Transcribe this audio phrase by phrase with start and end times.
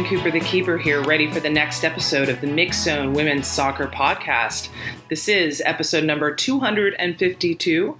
[0.00, 3.46] Jen Cooper, the keeper here, ready for the next episode of the Mix Zone Women's
[3.46, 4.70] Soccer Podcast.
[5.10, 7.98] This is episode number 252.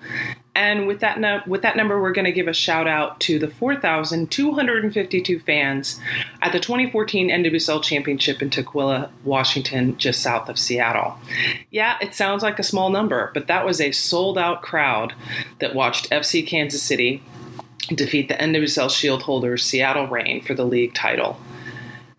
[0.55, 3.39] And with that, no- with that number, we're going to give a shout out to
[3.39, 6.01] the 4,252 fans
[6.41, 11.19] at the 2014 NWSL Championship in Tukwila, Washington, just south of Seattle.
[11.71, 15.13] Yeah, it sounds like a small number, but that was a sold out crowd
[15.59, 17.23] that watched FC Kansas City
[17.95, 21.39] defeat the NWSL Shield holders Seattle Reign for the league title.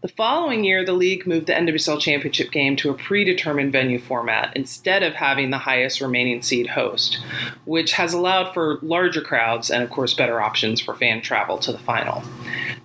[0.01, 4.51] The following year, the league moved the NWSL Championship game to a predetermined venue format
[4.55, 7.19] instead of having the highest remaining seed host,
[7.65, 11.71] which has allowed for larger crowds and, of course, better options for fan travel to
[11.71, 12.23] the final.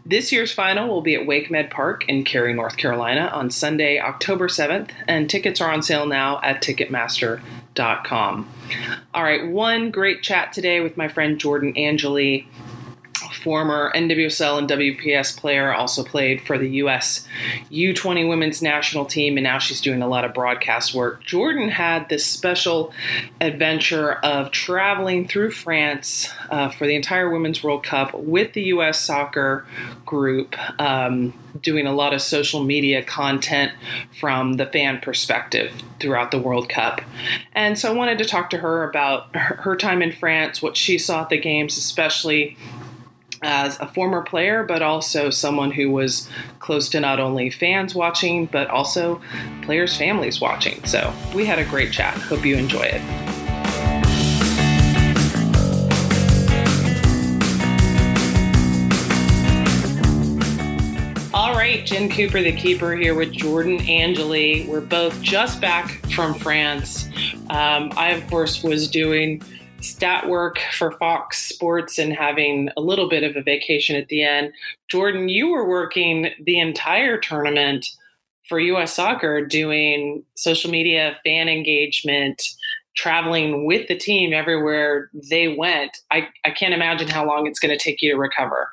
[0.04, 4.46] This year's final will be at WakeMed Park in Cary, North Carolina on Sunday, October
[4.48, 8.48] 7th, and tickets are on sale now at Ticketmaster.com.
[9.14, 12.46] All right, one great chat today with my friend Jordan Angeli
[13.46, 17.28] former NWSL and WPS player, also played for the U.S.
[17.70, 21.22] U20 women's national team, and now she's doing a lot of broadcast work.
[21.22, 22.92] Jordan had this special
[23.40, 29.00] adventure of traveling through France uh, for the entire Women's World Cup with the U.S.
[29.00, 29.64] soccer
[30.04, 30.56] group.
[30.80, 33.72] Um, doing a lot of social media content
[34.20, 37.00] from the fan perspective throughout the World Cup.
[37.54, 40.76] And so I wanted to talk to her about her, her time in France, what
[40.76, 42.56] she saw at the games, especially
[43.46, 48.46] as a former player, but also someone who was close to not only fans watching,
[48.46, 49.20] but also
[49.62, 50.84] players' families watching.
[50.84, 52.14] So we had a great chat.
[52.14, 53.02] Hope you enjoy it.
[61.32, 64.66] All right, Jen Cooper, the keeper, here with Jordan Angeli.
[64.68, 67.08] We're both just back from France.
[67.50, 69.40] Um, I, of course, was doing
[69.86, 74.22] stat work for Fox Sports and having a little bit of a vacation at the
[74.22, 74.52] end.
[74.88, 77.86] Jordan, you were working the entire tournament
[78.48, 82.42] for US Soccer doing social media, fan engagement,
[82.96, 85.96] traveling with the team everywhere they went.
[86.10, 88.72] I, I can't imagine how long it's going to take you to recover.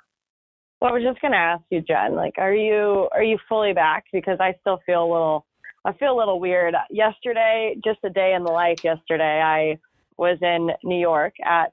[0.81, 3.73] Well, I was just going to ask you, Jen, like, are you are you fully
[3.73, 4.05] back?
[4.11, 5.45] Because I still feel a little,
[5.85, 6.75] I feel a little weird.
[6.89, 8.83] Yesterday, just a day in the life.
[8.83, 9.79] Yesterday, I
[10.17, 11.71] was in New York at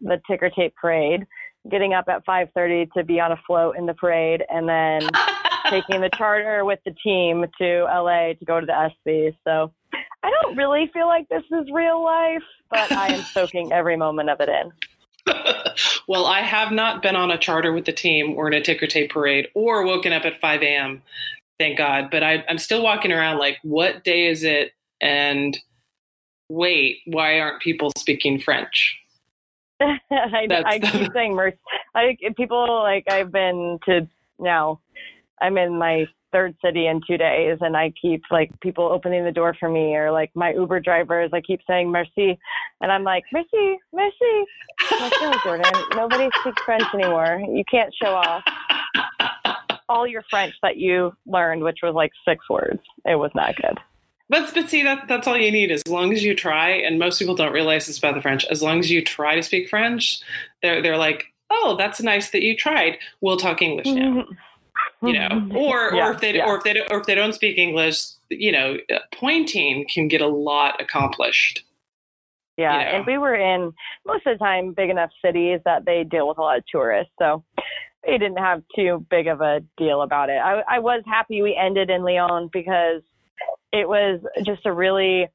[0.00, 1.26] the ticker tape parade,
[1.70, 5.08] getting up at 5:30 to be on a float in the parade, and then
[5.70, 9.36] taking the charter with the team to LA to go to the ESPYS.
[9.44, 9.72] So
[10.22, 14.30] I don't really feel like this is real life, but I am soaking every moment
[14.30, 14.72] of it in.
[16.08, 18.86] well, I have not been on a charter with the team or in a ticker
[18.86, 21.02] tape parade or woken up at 5 a.m.
[21.58, 22.08] Thank God.
[22.10, 24.72] But I, I'm still walking around like, what day is it?
[25.00, 25.58] And
[26.52, 28.98] wait, why aren't people speaking French?
[29.80, 31.56] I, I keep saying mercy.
[31.94, 34.06] I people like I've been to
[34.38, 34.80] now.
[35.40, 39.32] I'm in my third city in two days, and I keep like people opening the
[39.32, 41.30] door for me, or like my Uber drivers.
[41.32, 42.38] I keep saying merci,
[42.80, 44.44] and I'm like merci, merci.
[44.90, 47.42] I'm like, no, Jordan, nobody speaks French anymore.
[47.48, 48.44] You can't show off
[49.88, 52.80] all your French that you learned, which was like six words.
[53.04, 53.78] It was not good.
[54.32, 56.70] But but see that that's all you need as long as you try.
[56.70, 58.46] And most people don't realize this about the French.
[58.46, 60.22] As long as you try to speak French,
[60.62, 62.96] they're they're like, oh, that's nice that you tried.
[63.20, 64.24] We'll talk English now.
[65.02, 65.06] Mm-hmm.
[65.06, 65.54] you know, mm-hmm.
[65.54, 66.46] or yeah, or if they yeah.
[66.46, 70.22] or if they or if they don't speak English, you know, uh, pointing can get
[70.22, 71.62] a lot accomplished.
[72.56, 72.90] Yeah, you know?
[72.90, 73.74] and we were in
[74.06, 77.12] most of the time big enough cities that they deal with a lot of tourists,
[77.18, 77.44] so
[78.06, 80.38] they didn't have too big of a deal about it.
[80.42, 83.02] I, I was happy we ended in Lyon because
[83.72, 85.28] it was just a really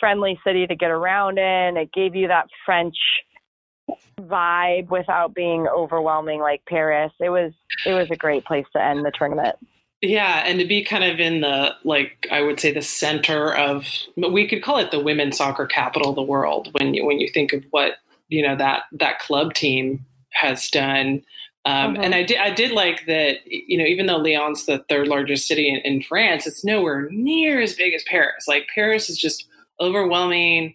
[0.00, 1.76] friendly city to get around in.
[1.76, 2.96] It gave you that French
[4.20, 7.12] vibe without being overwhelming like Paris.
[7.20, 7.52] It was
[7.86, 9.56] it was a great place to end the tournament.
[10.00, 13.86] Yeah, and to be kind of in the like I would say the center of
[14.16, 17.28] we could call it the women's soccer capital of the world when you when you
[17.32, 17.94] think of what
[18.28, 21.22] you know that that club team has done
[21.64, 22.02] um, mm-hmm.
[22.02, 23.38] And I did, I did like that.
[23.46, 27.60] You know, even though Lyon's the third largest city in, in, France, it's nowhere near
[27.60, 28.46] as big as Paris.
[28.48, 29.46] Like Paris is just
[29.80, 30.74] overwhelming.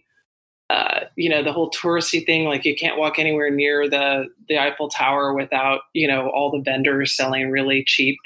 [0.70, 2.44] Uh, you know, the whole touristy thing.
[2.44, 6.62] Like you can't walk anywhere near the the Eiffel Tower without you know all the
[6.62, 8.18] vendors selling really cheap,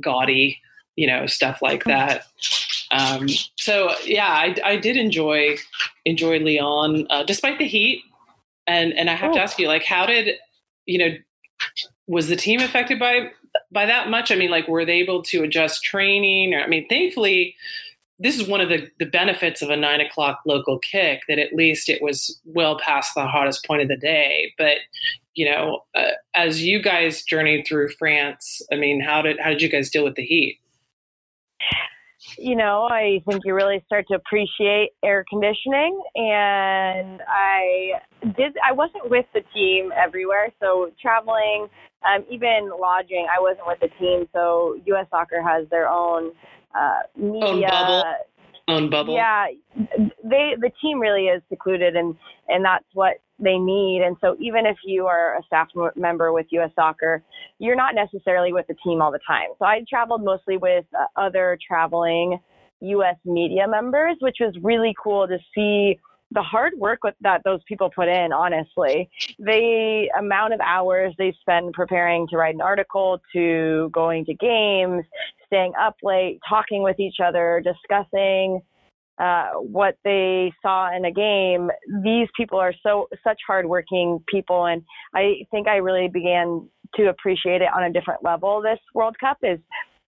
[0.00, 0.60] gaudy,
[0.94, 2.26] you know, stuff like that.
[2.92, 5.56] Um, so yeah, I, I did enjoy
[6.04, 8.02] enjoy Lyon uh, despite the heat.
[8.68, 9.34] And and I have oh.
[9.34, 10.36] to ask you, like, how did
[10.86, 11.16] you know
[12.06, 13.30] was the team affected by
[13.70, 14.30] by that much?
[14.30, 16.54] I mean, like, were they able to adjust training?
[16.54, 17.54] I mean, thankfully,
[18.18, 21.54] this is one of the, the benefits of a nine o'clock local kick that at
[21.54, 24.52] least it was well past the hottest point of the day.
[24.58, 24.78] But
[25.34, 29.62] you know, uh, as you guys journeyed through France, I mean, how did how did
[29.62, 30.58] you guys deal with the heat?
[32.36, 37.92] You know, I think you really start to appreciate air conditioning, and I
[38.36, 38.56] did.
[38.66, 41.68] I wasn't with the team everywhere, so traveling,
[42.04, 44.28] um, even lodging, I wasn't with the team.
[44.32, 45.06] So U.S.
[45.10, 46.32] Soccer has their own
[46.76, 47.46] uh, media.
[47.46, 48.02] Own bubble.
[48.68, 49.14] Own bubble.
[49.14, 49.46] Yeah,
[50.24, 52.16] they the team really is secluded, and
[52.48, 54.02] and that's what they need.
[54.04, 56.70] And so even if you are a staff member with U.S.
[56.74, 57.22] Soccer,
[57.58, 59.48] you're not necessarily with the team all the time.
[59.58, 62.38] So I traveled mostly with uh, other traveling
[62.80, 63.16] U.S.
[63.24, 65.98] media members, which was really cool to see
[66.30, 69.08] the hard work that those people put in, honestly,
[69.38, 75.04] the amount of hours they spend preparing to write an article, to going to games,
[75.46, 78.60] staying up late, talking with each other, discussing
[79.18, 81.70] uh, what they saw in a game.
[82.02, 84.82] These people are so such hardworking people, and
[85.14, 88.62] I think I really began to appreciate it on a different level.
[88.62, 89.58] This World Cup is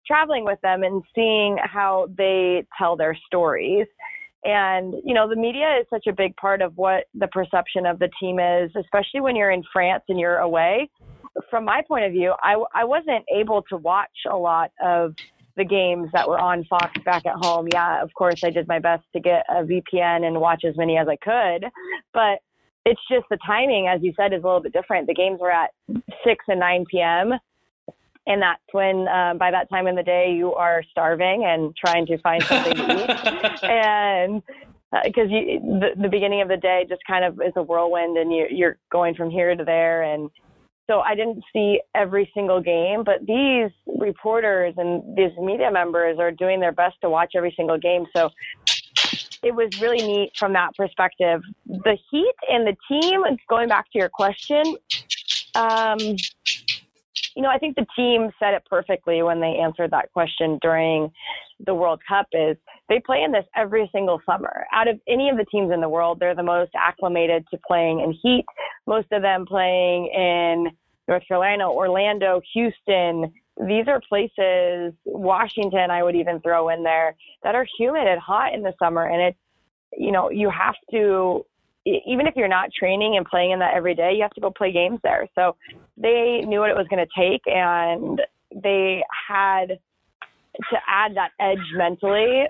[0.07, 3.87] traveling with them and seeing how they tell their stories.
[4.43, 7.99] And, you know, the media is such a big part of what the perception of
[7.99, 10.89] the team is, especially when you're in France and you're away.
[11.51, 15.15] From my point of view, I, I wasn't able to watch a lot of
[15.61, 17.69] the games that were on Fox back at home.
[17.71, 20.97] Yeah, of course, I did my best to get a VPN and watch as many
[20.97, 21.71] as I could,
[22.15, 22.39] but
[22.87, 25.07] it's just the timing, as you said, is a little bit different.
[25.07, 25.71] The games were at
[26.25, 27.33] 6 and 9 p.m.
[28.27, 32.07] And that's when, uh, by that time in the day, you are starving and trying
[32.07, 33.62] to find something to eat.
[33.65, 34.43] and
[35.05, 38.33] because uh, the, the beginning of the day just kind of is a whirlwind and
[38.33, 40.31] you, you're going from here to there and
[40.90, 46.32] so I didn't see every single game, but these reporters and these media members are
[46.32, 48.06] doing their best to watch every single game.
[48.14, 48.31] So
[49.44, 51.42] it was really neat from that perspective.
[51.66, 54.64] The Heat and the team, going back to your question,
[55.54, 55.98] um,
[57.37, 61.10] you know, I think the team said it perfectly when they answered that question during
[61.64, 62.56] the World Cup is
[62.88, 64.66] they play in this every single summer.
[64.72, 68.00] Out of any of the teams in the world, they're the most acclimated to playing
[68.00, 68.44] in heat.
[68.87, 70.66] Most of them playing in
[71.11, 73.33] North Carolina, Orlando, Houston.
[73.67, 78.55] These are places, Washington, I would even throw in there, that are humid and hot
[78.55, 79.07] in the summer.
[79.07, 79.39] And it's,
[79.99, 81.45] you know, you have to,
[81.85, 84.51] even if you're not training and playing in that every day, you have to go
[84.51, 85.27] play games there.
[85.35, 85.57] So
[85.97, 88.23] they knew what it was going to take and
[88.55, 89.79] they had
[90.71, 92.47] to add that edge mentally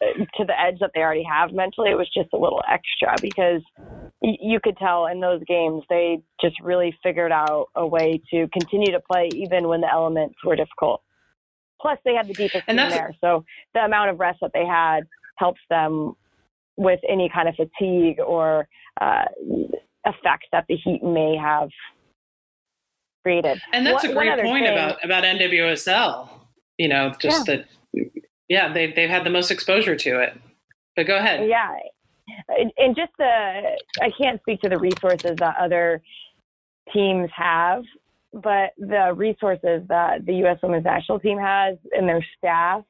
[0.00, 1.90] to the edge that they already have mentally.
[1.90, 3.62] It was just a little extra because
[4.22, 8.92] you could tell in those games they just really figured out a way to continue
[8.92, 11.02] to play even when the elements were difficult.
[11.80, 15.04] Plus, they had the deepest team there, so the amount of rest that they had
[15.36, 16.14] helps them
[16.76, 18.66] with any kind of fatigue or
[19.00, 19.24] uh,
[20.04, 21.68] effects that the heat may have
[23.22, 23.60] created.
[23.72, 26.28] And that's what, a great point thing, about about NWSL.
[26.78, 27.56] You know, just yeah.
[27.94, 28.24] that.
[28.48, 30.38] Yeah, they they've had the most exposure to it.
[30.96, 31.48] But go ahead.
[31.48, 31.76] Yeah,
[32.78, 36.02] and just the I can't speak to the resources that other
[36.92, 37.82] teams have,
[38.32, 40.58] but the resources that the U.S.
[40.62, 42.82] Women's National Team has and their staff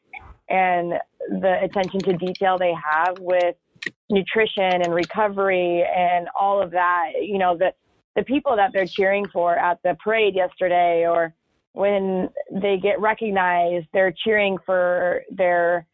[0.49, 0.95] and
[1.29, 3.57] the attention to detail they have with
[4.11, 7.73] nutrition and recovery and all of that, you know, the
[8.17, 11.35] the people that they're cheering for at the parade yesterday or
[11.73, 15.87] when they get recognized, they're cheering for their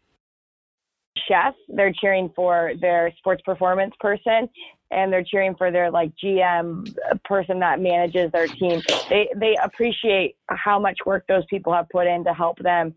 [1.28, 4.49] chef, they're cheering for their sports performance person,
[4.90, 8.81] and they're cheering for their like GM person that manages their team.
[9.09, 12.95] They they appreciate how much work those people have put in to help them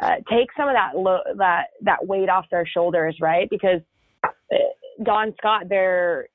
[0.00, 3.48] uh, take some of that lo- that that weight off their shoulders, right?
[3.50, 3.80] Because
[5.02, 6.28] Dawn Scott, their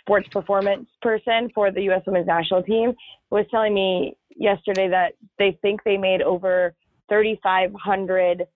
[0.00, 2.02] sports performance person for the U.S.
[2.06, 2.92] Women's National Team,
[3.30, 6.74] was telling me yesterday that they think they made over
[7.08, 8.46] 3,500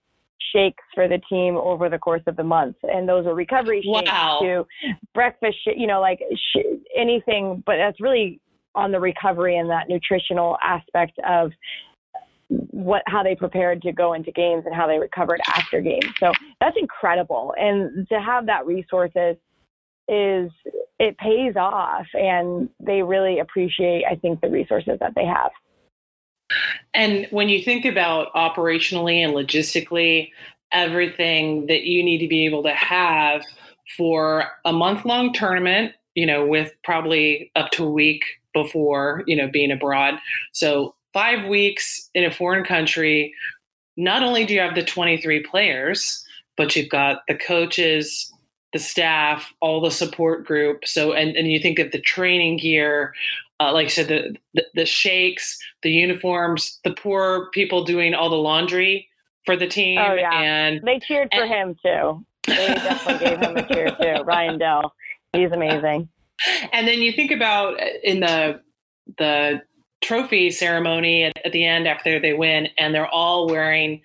[0.55, 2.77] shakes for the team over the course of the month.
[2.83, 4.39] And those are recovery shakes wow.
[4.43, 4.67] to
[5.15, 8.41] breakfast, sh- you know, like sh- anything, but that's really
[8.75, 11.53] on the recovery and that nutritional aspect of
[12.49, 16.07] what how they prepared to go into games and how they recovered after games.
[16.21, 17.55] So that's incredible.
[17.57, 19.37] And to have that resources
[20.07, 20.51] is
[20.99, 25.51] it pays off and they really appreciate I think the resources that they have.
[26.93, 30.31] And when you think about operationally and logistically,
[30.73, 33.43] everything that you need to be able to have
[33.97, 39.37] for a month long tournament, you know, with probably up to a week before, you
[39.37, 40.15] know, being abroad.
[40.53, 43.33] So, five weeks in a foreign country,
[43.97, 46.25] not only do you have the 23 players,
[46.57, 48.33] but you've got the coaches,
[48.73, 50.85] the staff, all the support group.
[50.85, 53.15] So, and, and you think of the training gear,
[53.61, 58.31] uh, like I said, the, the, the shakes, the uniforms, the poor people doing all
[58.31, 59.09] the laundry
[59.45, 59.99] for the team.
[59.99, 60.33] Oh, yeah.
[60.33, 62.25] And they cheered for and, him too.
[62.47, 64.23] They definitely gave him a cheer too.
[64.25, 64.95] Ryan Dell,
[65.33, 66.09] he's amazing.
[66.73, 68.61] And then you think about in the
[69.19, 69.63] the
[70.03, 74.03] trophy ceremony at, at the end after they win, and they're all wearing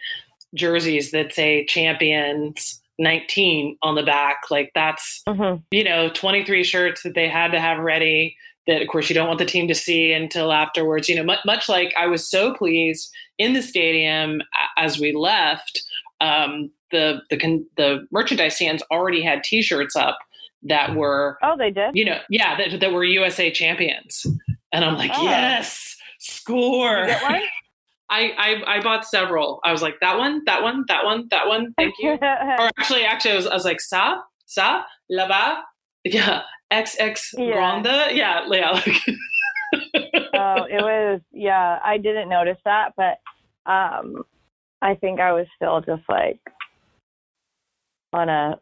[0.55, 4.43] jerseys that say champions 19 on the back.
[4.49, 5.61] Like that's, mm-hmm.
[5.71, 8.35] you know, 23 shirts that they had to have ready
[8.69, 11.09] that, of course, you don't want the team to see until afterwards.
[11.09, 14.41] You know, much, much like I was so pleased in the stadium
[14.77, 15.81] as we left,
[16.21, 20.19] um, the, the, the merchandise stands already had t-shirts up
[20.63, 24.25] that were, oh, they did, you know, yeah, that, that were USA champions.
[24.71, 25.23] And I'm like, oh.
[25.23, 27.07] yes, score.
[28.11, 29.61] I, I, I bought several.
[29.63, 31.73] I was like that one, that one, that one, that one.
[31.77, 32.09] Thank you.
[32.21, 35.63] or actually, actually, I was, I was like sa sa la ba
[36.03, 37.81] yeah XX yeah.
[38.13, 38.41] yeah
[39.93, 40.25] yeah.
[40.33, 41.79] oh, it was yeah.
[41.83, 43.19] I didn't notice that, but
[43.71, 44.23] um,
[44.81, 46.39] I think I was still just like
[48.13, 48.59] on a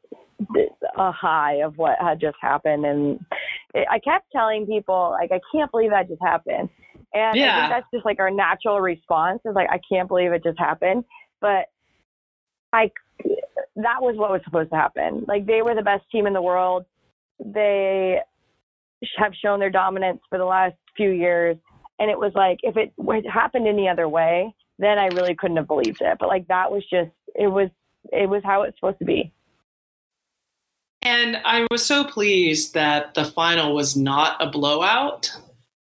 [0.97, 3.25] a high of what had just happened, and
[3.73, 6.69] it, I kept telling people like I can't believe that just happened
[7.13, 7.55] and yeah.
[7.55, 10.59] I think that's just like our natural response is like, I can't believe it just
[10.59, 11.03] happened.
[11.39, 11.65] But
[12.73, 12.91] I,
[13.75, 15.25] that was what was supposed to happen.
[15.27, 16.85] Like they were the best team in the world.
[17.43, 18.19] They
[19.17, 21.57] have shown their dominance for the last few years.
[21.99, 22.93] And it was like, if it
[23.29, 26.17] happened any other way, then I really couldn't have believed it.
[26.19, 27.69] But like that was just, it was,
[28.11, 29.33] it was how it's supposed to be.
[31.01, 35.31] And I was so pleased that the final was not a blowout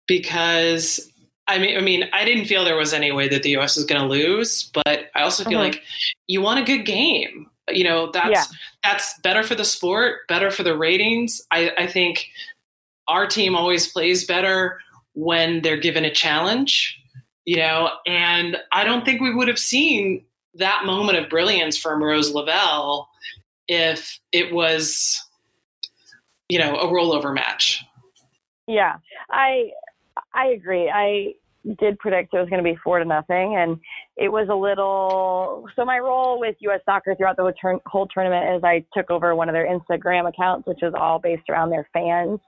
[0.06, 1.10] because
[1.48, 3.76] I mean, I mean, I didn't feel there was any way that the U.S.
[3.76, 5.72] was going to lose, but I also feel mm-hmm.
[5.72, 5.82] like
[6.26, 7.46] you want a good game.
[7.70, 8.44] You know, that's yeah.
[8.82, 11.42] that's better for the sport, better for the ratings.
[11.50, 12.26] I, I think
[13.06, 14.80] our team always plays better
[15.14, 17.00] when they're given a challenge.
[17.44, 22.02] You know, and I don't think we would have seen that moment of brilliance from
[22.02, 23.08] Rose Lavelle
[23.68, 25.24] if it was,
[26.48, 27.84] you know, a rollover match.
[28.66, 28.96] Yeah,
[29.30, 29.70] I
[30.34, 30.90] I agree.
[30.92, 31.34] I
[31.78, 33.78] did predict it was going to be four to nothing, and
[34.16, 35.66] it was a little.
[35.76, 36.80] So my role with U.S.
[36.84, 40.28] Soccer throughout the whole, turn, whole tournament is I took over one of their Instagram
[40.28, 42.40] accounts, which is all based around their fans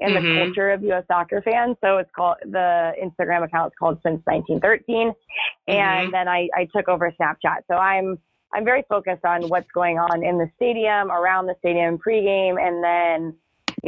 [0.00, 0.26] and mm-hmm.
[0.26, 1.04] the culture of U.S.
[1.08, 1.76] Soccer fans.
[1.82, 5.72] So it's called the Instagram account is called since 1913, mm-hmm.
[5.72, 7.62] and then I, I took over Snapchat.
[7.70, 8.18] So I'm
[8.52, 12.82] I'm very focused on what's going on in the stadium, around the stadium, pregame, and
[12.82, 13.34] then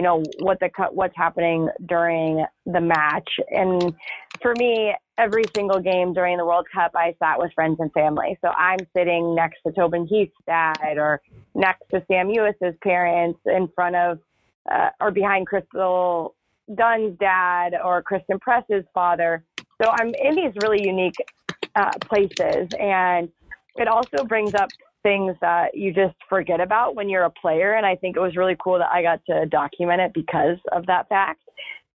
[0.00, 3.28] you know what the what's happening during the match.
[3.50, 3.94] And
[4.40, 8.38] for me every single game during the world cup i sat with friends and family.
[8.40, 11.20] So i'm sitting next to tobin heath's dad or
[11.54, 14.20] next to sam Mewis's parents in front of
[14.72, 16.34] uh, or behind crystal
[16.74, 19.44] dunn's dad or christen press's father.
[19.82, 21.20] So i'm in these really unique
[21.74, 22.68] uh, places.
[22.80, 23.28] And
[23.76, 24.70] it also brings up
[25.02, 27.74] things that you just forget about when you're a player.
[27.74, 30.86] And I think it was really cool that I got to document it because of
[30.86, 31.40] that fact.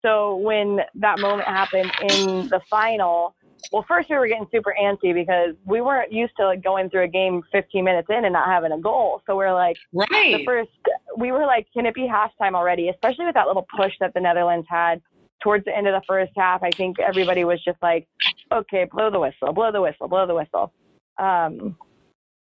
[0.03, 3.35] So when that moment happened in the final,
[3.71, 7.05] well, first we were getting super antsy because we weren't used to like going through
[7.05, 9.21] a game 15 minutes in and not having a goal.
[9.25, 10.37] So we're like, right.
[10.37, 10.69] The first,
[11.17, 12.89] we were like, can it be halftime already?
[12.89, 15.01] Especially with that little push that the Netherlands had
[15.41, 16.61] towards the end of the first half.
[16.63, 18.07] I think everybody was just like,
[18.51, 20.71] okay, blow the whistle, blow the whistle, blow the whistle.
[21.17, 21.77] Um,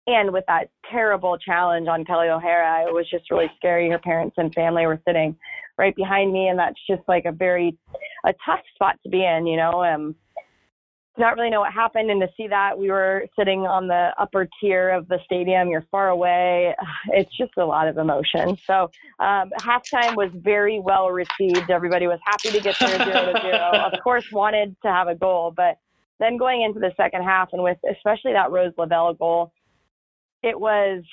[0.07, 3.89] and with that terrible challenge on Kelley O'Hara, it was just really scary.
[3.89, 5.35] Her parents and family were sitting
[5.77, 7.77] right behind me, and that's just like a very
[8.25, 9.83] a tough spot to be in, you know.
[9.83, 10.15] Um,
[11.17, 14.47] not really know what happened, and to see that we were sitting on the upper
[14.59, 16.75] tier of the stadium, you're far away.
[17.07, 18.57] It's just a lot of emotion.
[18.65, 21.69] So um, halftime was very well received.
[21.69, 23.71] Everybody was happy to get there zero to zero.
[23.93, 25.77] Of course, wanted to have a goal, but
[26.19, 29.53] then going into the second half, and with especially that Rose Lavelle goal
[30.45, 31.03] it was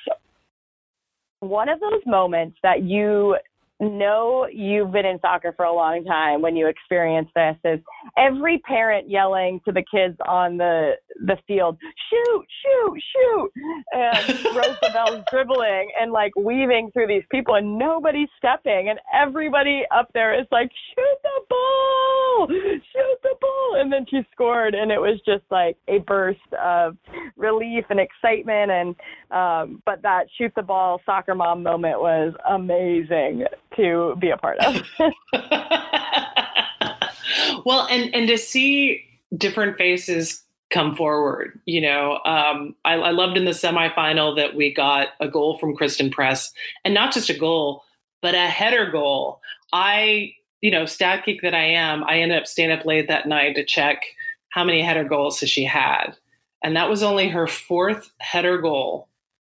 [1.40, 3.36] one of those moments that you
[3.82, 7.80] know you've been in soccer for a long time when you experience this is
[8.16, 10.92] every parent yelling to the kids on the
[11.26, 11.76] the field
[12.10, 13.52] shoot shoot shoot
[13.92, 18.88] and Rose Lavelle's dribbling and like weaving through these people and nobody's stepping.
[18.88, 24.20] And everybody up there is like shoot the ball shoot the ball and then she
[24.32, 24.74] scored.
[24.74, 26.96] And it was just like a burst of
[27.36, 28.70] relief and excitement.
[28.70, 28.96] And
[29.30, 33.44] um but that shoot the ball soccer mom moment was amazing
[33.76, 34.82] to be a part of.
[37.64, 39.04] well, and and to see
[39.36, 44.72] different faces come forward, you know, um, I, I loved in the semifinal that we
[44.72, 46.52] got a goal from Christen Press,
[46.84, 47.82] and not just a goal,
[48.20, 49.40] but a header goal.
[49.72, 53.26] I you know, stat geek that I am, I ended up staying up late that
[53.26, 54.00] night to check
[54.50, 56.16] how many header goals has she had.
[56.62, 59.08] And that was only her fourth header goal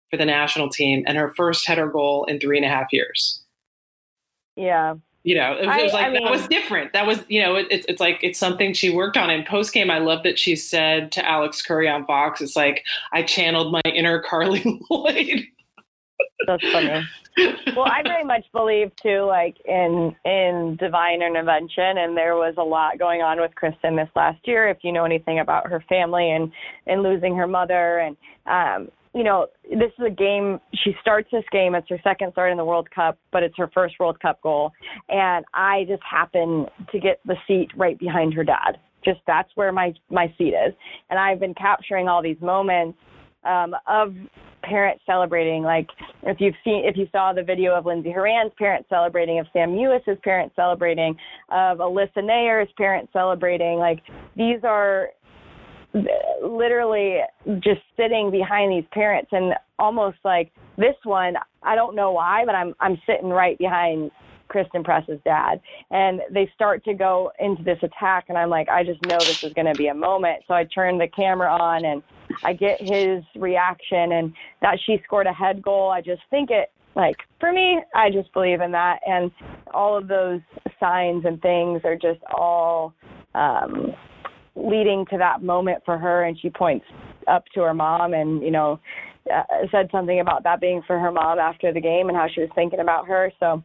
[0.10, 3.41] for the national team and her first header goal in three and a half years.
[4.62, 4.96] Yeah.
[5.24, 6.94] You know, it, it was like I mean, that was different.
[6.94, 9.30] That was, you know, it, it's it's like it's something she worked on.
[9.30, 12.84] In post game, I love that she said to Alex Curry on Fox, "It's like
[13.14, 15.46] I channeled my inner Carli Lloyd."
[16.48, 17.06] That's funny.
[17.76, 22.64] well, I very much believe too, like in in divine intervention, and there was a
[22.64, 24.70] lot going on with Christen this last year.
[24.70, 26.52] If you know anything about her family and
[26.88, 30.60] and losing her mother, and um, you know, this is a game.
[30.84, 31.76] She starts this game.
[31.76, 34.72] It's her second start in the World Cup, but it's her first World Cup goal.
[35.10, 38.78] And I just happen to get the seat right behind her dad.
[39.04, 40.74] Just that's where my my seat is.
[41.10, 42.98] And I've been capturing all these moments
[43.44, 44.14] um, of
[44.64, 45.64] parents celebrating.
[45.64, 45.88] Like
[46.24, 49.76] if you've seen, if you saw the video of Lindsey Horan's parents celebrating, of Sam
[49.76, 51.16] Mewis's parents celebrating,
[51.50, 53.78] of Alyssa Naeher's parents celebrating.
[53.78, 54.00] Like
[54.36, 55.10] these are
[55.94, 57.20] literally
[57.60, 62.56] just sitting behind these parents and almost like this one i don't know why but
[62.56, 64.10] i'm i'm sitting right behind
[64.52, 65.62] Christen Press's dad.
[65.90, 69.44] And they start to go into this attack, and I'm like, I just know this
[69.44, 70.44] is going to be a moment.
[70.48, 72.04] So I turn the camera on and
[72.44, 75.90] I get his reaction, and that she scored a head goal.
[75.90, 79.00] I just think it, like, for me, I just believe in that.
[79.08, 79.32] And
[79.74, 80.42] all of those
[80.80, 82.94] signs and things are just all
[83.34, 83.94] um,
[84.56, 86.86] leading to that moment for her and she points
[87.28, 88.80] up to her mom and you know
[89.34, 92.42] uh, said something about that being for her mom after the game and how she
[92.42, 93.32] was thinking about her.
[93.40, 93.64] So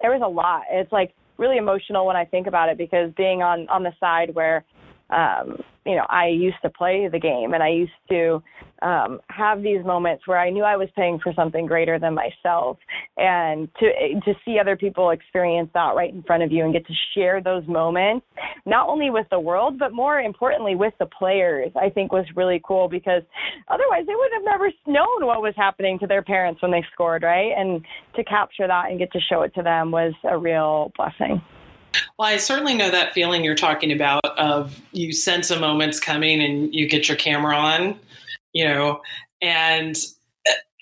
[0.00, 0.62] there was a lot.
[0.70, 4.34] It's like really emotional when i think about it because being on on the side
[4.34, 4.64] where
[5.10, 8.42] um, you know, I used to play the game and I used to
[8.80, 12.78] um, have these moments where I knew I was paying for something greater than myself.
[13.18, 13.86] And to,
[14.24, 17.42] to see other people experience that right in front of you and get to share
[17.42, 18.26] those moments,
[18.64, 22.62] not only with the world, but more importantly with the players, I think was really
[22.66, 23.22] cool because
[23.68, 27.22] otherwise they would have never known what was happening to their parents when they scored,
[27.22, 27.52] right?
[27.56, 27.82] And
[28.16, 31.42] to capture that and get to show it to them was a real blessing.
[32.18, 36.40] Well, I certainly know that feeling you're talking about of you sense a moment's coming
[36.42, 37.98] and you get your camera on,
[38.52, 39.02] you know,
[39.42, 39.96] and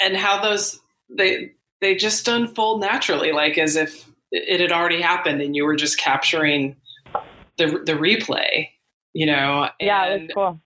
[0.01, 5.40] and how those they they just unfold naturally, like as if it had already happened
[5.40, 6.77] and you were just capturing
[7.57, 8.68] the the replay,
[9.14, 9.64] you know.
[9.64, 10.61] And, yeah, that's cool.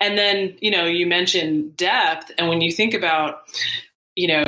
[0.00, 3.42] And then you know you mentioned depth, and when you think about
[4.16, 4.44] you know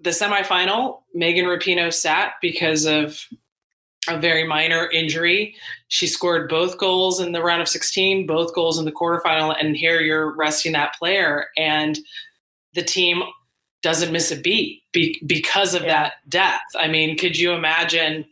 [0.00, 3.26] the semifinal, Megan Rapinoe sat because of
[4.08, 5.54] a very minor injury.
[5.88, 9.76] She scored both goals in the round of 16, both goals in the quarterfinal, and
[9.76, 11.98] here you're resting that player, and
[12.74, 13.22] the team
[13.82, 15.88] doesn't miss a beat be- because of yeah.
[15.88, 16.76] that depth.
[16.78, 18.26] I mean, could you imagine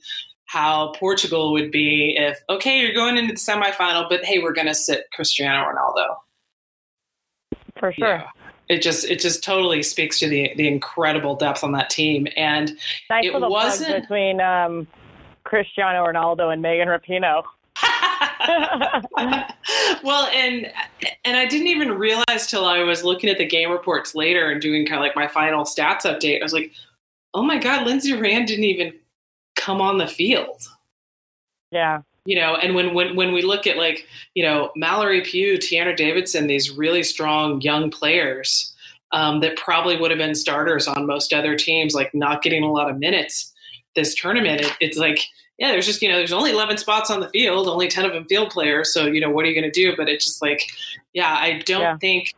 [0.46, 4.66] how Portugal would be if, okay, you're going into the semifinal, but hey, we're going
[4.66, 6.16] to sit Cristiano Ronaldo?
[7.78, 8.08] For sure.
[8.08, 8.28] Yeah
[8.68, 12.76] it just it just totally speaks to the the incredible depth on that team and
[13.10, 14.86] nice it wasn't between um,
[15.48, 17.42] Cristiano Ronaldo and Megan Rapinoe.
[20.04, 20.70] well, and
[21.24, 24.60] and I didn't even realize till I was looking at the game reports later and
[24.60, 26.40] doing kind of like my final stats update.
[26.40, 26.72] I was like,
[27.34, 28.92] oh my god, Lindsey Horan didn't even
[29.56, 30.62] come on the field.
[31.70, 32.02] Yeah.
[32.26, 35.96] You know, and when when when we look at like you know Mallory Pugh, Tierna
[35.96, 38.74] Davidson, these really strong young players
[39.12, 42.72] um, that probably would have been starters on most other teams, like not getting a
[42.72, 43.54] lot of minutes
[43.94, 45.20] this tournament, it, it's like
[45.58, 48.12] yeah, there's just, you know, there's only 11 spots on the field, only 10 of
[48.12, 48.92] them field players.
[48.92, 49.96] So, you know, what are you going to do?
[49.96, 50.70] But it's just like,
[51.12, 51.96] yeah, I don't yeah.
[51.98, 52.32] think,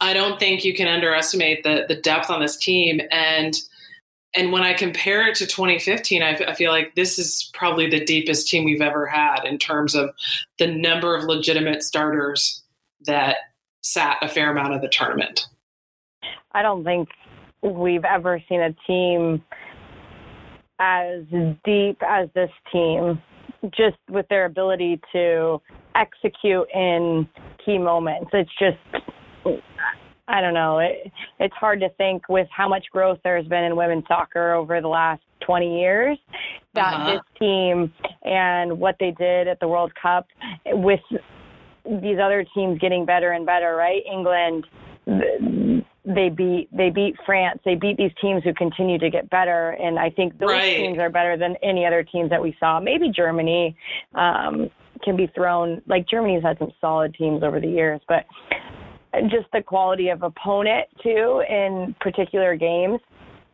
[0.00, 3.00] I don't think you can underestimate the, the depth on this team.
[3.12, 3.54] And,
[4.36, 8.04] and when I compare it to 2015, I, I feel like this is probably the
[8.04, 10.10] deepest team we've ever had in terms of
[10.58, 12.64] the number of legitimate starters
[13.06, 13.36] that
[13.82, 15.46] sat a fair amount of the tournament.
[16.50, 17.10] I don't think
[17.62, 19.44] we've ever seen a team
[20.84, 21.24] as
[21.64, 23.20] deep as this team,
[23.76, 25.60] just with their ability to
[25.96, 27.26] execute in
[27.64, 28.30] key moments.
[28.32, 29.04] It's just,
[30.28, 30.78] I don't know.
[30.78, 34.80] It, it's hard to think with how much growth there's been in women's soccer over
[34.80, 36.18] the last 20 years
[36.74, 37.12] that uh-huh.
[37.12, 37.92] this team
[38.22, 40.26] and what they did at the World Cup
[40.66, 41.00] with
[41.84, 44.02] these other teams getting better and better, right?
[44.10, 44.66] England,
[46.04, 47.60] they beat they beat France.
[47.64, 50.76] They beat these teams who continue to get better, and I think those right.
[50.76, 52.78] teams are better than any other teams that we saw.
[52.78, 53.76] Maybe Germany
[54.14, 54.70] um,
[55.02, 55.80] can be thrown.
[55.86, 58.26] Like Germany's had some solid teams over the years, but
[59.30, 63.00] just the quality of opponent too in particular games.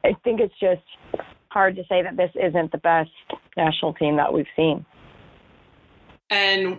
[0.04, 0.82] I think it's just
[1.50, 3.10] hard to say that this isn't the best
[3.56, 4.84] national team that we've seen.
[6.30, 6.78] And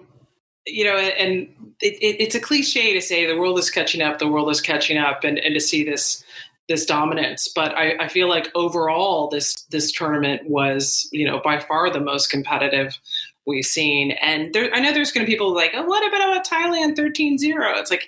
[0.65, 1.47] you know, and
[1.81, 4.61] it, it, it's a cliche to say the world is catching up, the world is
[4.61, 6.23] catching up, and, and to see this
[6.69, 7.47] this dominance.
[7.53, 11.99] But I, I feel like overall, this this tournament was, you know, by far the
[11.99, 12.97] most competitive
[13.45, 14.11] we've seen.
[14.21, 17.39] And there, I know there's going to be people like, oh, what about Thailand 13-0?
[17.79, 18.07] It's like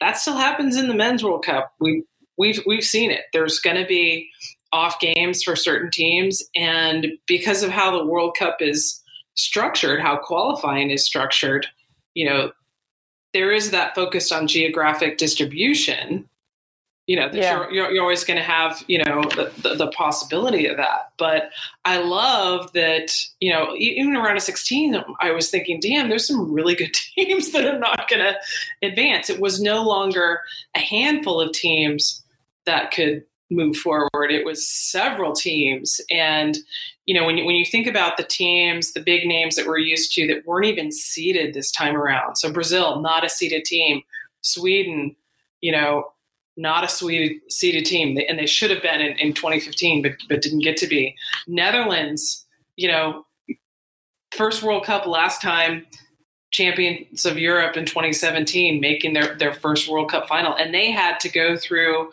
[0.00, 1.72] that still happens in the men's World Cup.
[1.80, 2.04] We
[2.36, 3.22] we've we've seen it.
[3.32, 4.28] There's going to be
[4.72, 9.00] off games for certain teams, and because of how the World Cup is
[9.34, 11.66] structured, how qualifying is structured,
[12.14, 12.52] you know,
[13.32, 16.28] there is that focus on geographic distribution.
[17.06, 17.56] You know, yeah.
[17.56, 21.12] you're, you're, you're, always going to have, you know, the, the, the, possibility of that.
[21.18, 21.50] But
[21.84, 26.50] I love that, you know, even around a 16, I was thinking, damn, there's some
[26.50, 28.36] really good teams that are not going to
[28.82, 29.28] advance.
[29.28, 30.40] It was no longer
[30.74, 32.22] a handful of teams
[32.64, 33.24] that could
[33.54, 34.30] move forward.
[34.30, 36.00] It was several teams.
[36.10, 36.58] And,
[37.06, 39.78] you know, when you, when you think about the teams, the big names that we're
[39.78, 42.36] used to that weren't even seeded this time around.
[42.36, 44.02] So Brazil, not a seeded team.
[44.42, 45.16] Sweden,
[45.60, 46.12] you know,
[46.56, 48.18] not a seeded, team.
[48.28, 51.16] And they should have been in, in 2015, but, but didn't get to be.
[51.48, 53.26] Netherlands, you know,
[54.32, 55.86] first World Cup last time,
[56.50, 60.54] champions of Europe in 2017, making their, their first World Cup final.
[60.54, 62.10] And they had to go through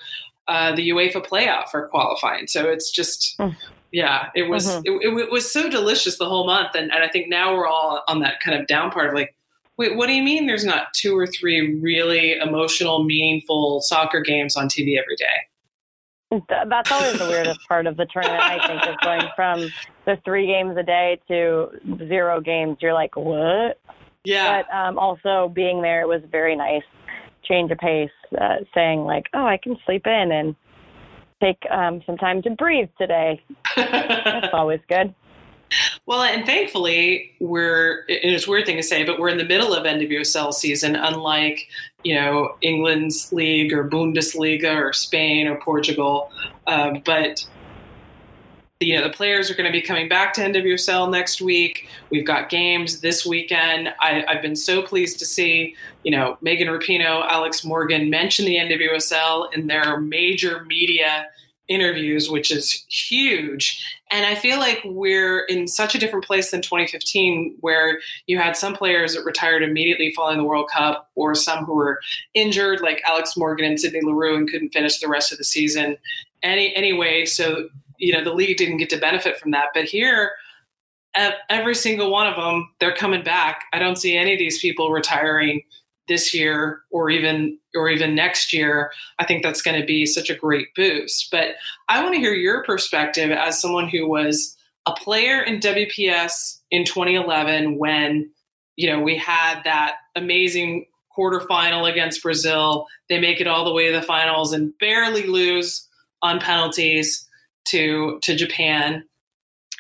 [0.48, 2.48] uh, the UEFA playoff for qualifying.
[2.48, 3.56] So it's just, mm.
[3.92, 5.02] yeah, it was mm-hmm.
[5.08, 8.04] it, it, was so delicious the whole month, and, and I think now we're all
[8.08, 9.36] on that kind of down part of like,
[9.78, 10.48] wait, what do you mean?
[10.48, 16.46] There's not two or three really emotional, meaningful soccer games on TV every day?
[16.70, 18.42] That's always the weirdest part of the tournament.
[18.42, 19.70] I think is going from
[20.06, 21.70] the three games a day to
[22.08, 22.78] zero games.
[22.80, 23.82] You're like, what?
[24.24, 24.62] Yeah.
[24.62, 26.84] But um, also being there, it was very nice
[27.44, 30.56] change of pace, uh, saying like, "Oh, I can sleep in and
[31.42, 33.42] take um, some time to breathe today."
[33.76, 35.14] That's always good.
[36.06, 39.74] Well, and thankfully, we're it's a weird thing to say, but we're in the middle
[39.74, 41.68] of NWSL season, unlike
[42.04, 46.32] you know England's league or Bundesliga or Spain or Portugal.
[46.68, 47.46] Uh, but
[48.82, 51.88] you know the players are going to be coming back to NWSL next week.
[52.10, 53.94] We've got games this weekend.
[54.00, 58.58] I, have been so pleased to see you know Megan Rapinoe, Alex Morgan mention the
[58.58, 61.28] NWSL in their major media
[61.72, 63.84] interviews, which is huge.
[64.12, 68.58] And I feel like we're in such a different place than 2015, where you had
[68.58, 72.00] some players that retired immediately following the World Cup, or some who were
[72.34, 75.98] injured, like Alex Morgan and Sydney Leroux, and couldn't finish the rest of the season.
[76.44, 77.70] Any anyway, so
[78.02, 79.70] you know the league didn't get to benefit from that.
[79.74, 80.32] But here,
[81.50, 83.66] every single one of them, they're coming back.
[83.72, 85.62] I don't see any of these people retiring
[86.08, 88.92] this year or even or even next year.
[89.20, 91.30] I think that's going to be such a great boost.
[91.32, 91.56] But
[91.90, 96.86] I want to hear your perspective as someone who was a player in WPS in
[96.86, 98.30] 2011 when
[98.78, 102.88] you know we had that amazing quarterfinal against Brazil.
[103.10, 105.88] They make it all the way to the finals and barely lose
[106.24, 107.28] on penalties
[107.66, 109.04] to to Japan.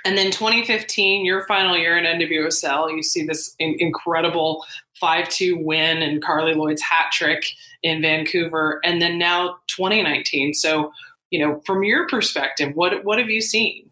[0.04, 4.66] And then 2015, your final year in NWSL, you see this in- incredible
[5.02, 7.46] 5-2 win and Carli Lloyd's hat trick
[7.84, 8.80] in Vancouver.
[8.84, 10.56] And then now 2019.
[10.56, 10.92] So,
[11.30, 13.92] you know, from your perspective, what what have you seen?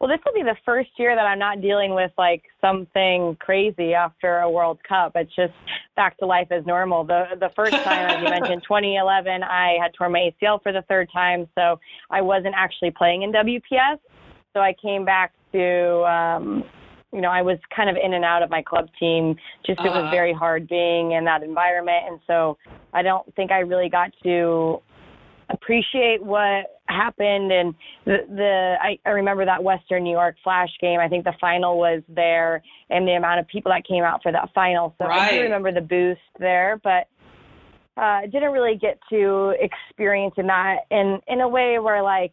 [0.00, 3.92] Well, this will be the first year that I'm not dealing with like something crazy
[3.92, 5.12] after a World Cup.
[5.14, 5.52] It's just
[6.00, 7.04] back to life as normal.
[7.04, 10.80] The the first time, as you mentioned, 2011, I had torn my ACL for the
[10.88, 11.78] third time, so
[12.10, 13.98] I wasn't actually playing in WPS.
[14.54, 16.64] So I came back to, um,
[17.12, 19.36] you know, I was kind of in and out of my club team.
[19.66, 20.10] Just uh it was uh-huh.
[20.10, 22.56] very hard being in that environment, and so
[22.94, 24.80] I don't think I really got to
[25.50, 31.00] appreciate what happened and the, the I, I remember that Western New York Flash game.
[31.00, 34.32] I think the final was there and the amount of people that came out for
[34.32, 34.94] that final.
[34.98, 35.32] So right.
[35.32, 37.08] I do remember the boost there, but
[37.96, 42.32] uh didn't really get to experience in that in in a way where like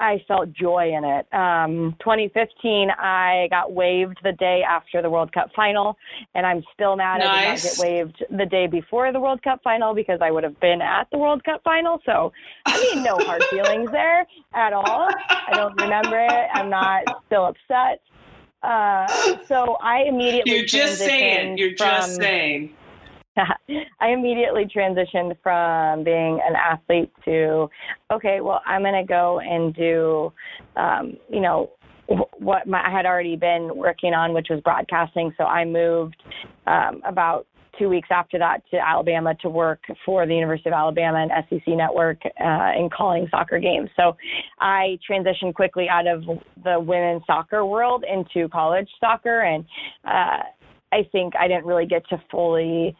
[0.00, 1.26] I felt joy in it.
[1.32, 5.96] Um, 2015, I got waived the day after the World Cup final,
[6.34, 7.26] and I'm still mad nice.
[7.26, 10.44] I did not get waived the day before the World Cup final because I would
[10.44, 12.00] have been at the World Cup final.
[12.06, 12.32] So,
[12.66, 15.08] I mean, no hard feelings there at all.
[15.28, 16.48] I don't remember it.
[16.54, 18.00] I'm not still upset.
[18.62, 19.06] Uh,
[19.46, 22.74] so I immediately you're just saying you're from, just saying
[24.00, 27.68] I immediately transitioned from being an athlete to,
[28.10, 30.32] okay, well, I'm going to go and do,
[30.76, 31.70] um, you know,
[32.38, 35.32] what my, I had already been working on, which was broadcasting.
[35.36, 36.16] So I moved
[36.66, 37.46] um, about
[37.78, 41.68] two weeks after that to Alabama to work for the University of Alabama and SEC
[41.68, 43.88] Network uh, in calling soccer games.
[43.96, 44.16] So
[44.60, 46.24] I transitioned quickly out of
[46.64, 49.64] the women's soccer world into college soccer, and
[50.04, 50.42] uh,
[50.90, 52.96] I think I didn't really get to fully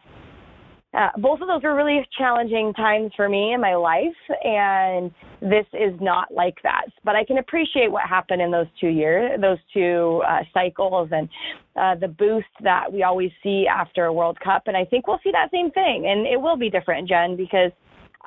[0.97, 4.07] uh, both of those were really challenging times for me in my life,
[4.43, 6.85] and this is not like that.
[7.03, 11.29] But I can appreciate what happened in those two years, those two uh, cycles, and
[11.75, 14.63] uh, the boost that we always see after a World Cup.
[14.65, 17.71] And I think we'll see that same thing, and it will be different, Jen, because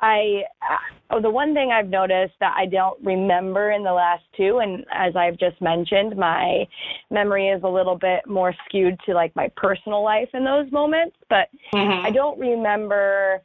[0.03, 0.43] I
[1.11, 4.85] oh, the one thing I've noticed that I don't remember in the last two, and
[4.93, 6.67] as I've just mentioned, my
[7.09, 11.15] memory is a little bit more skewed to like my personal life in those moments.
[11.29, 12.05] But mm-hmm.
[12.05, 13.41] I don't remember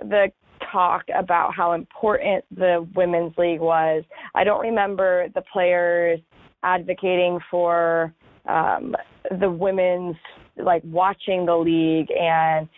[0.00, 0.30] the
[0.70, 4.04] talk about how important the women's league was.
[4.34, 6.20] I don't remember the players
[6.62, 8.12] advocating for
[8.46, 8.94] um,
[9.40, 10.16] the women's
[10.62, 12.68] like watching the league and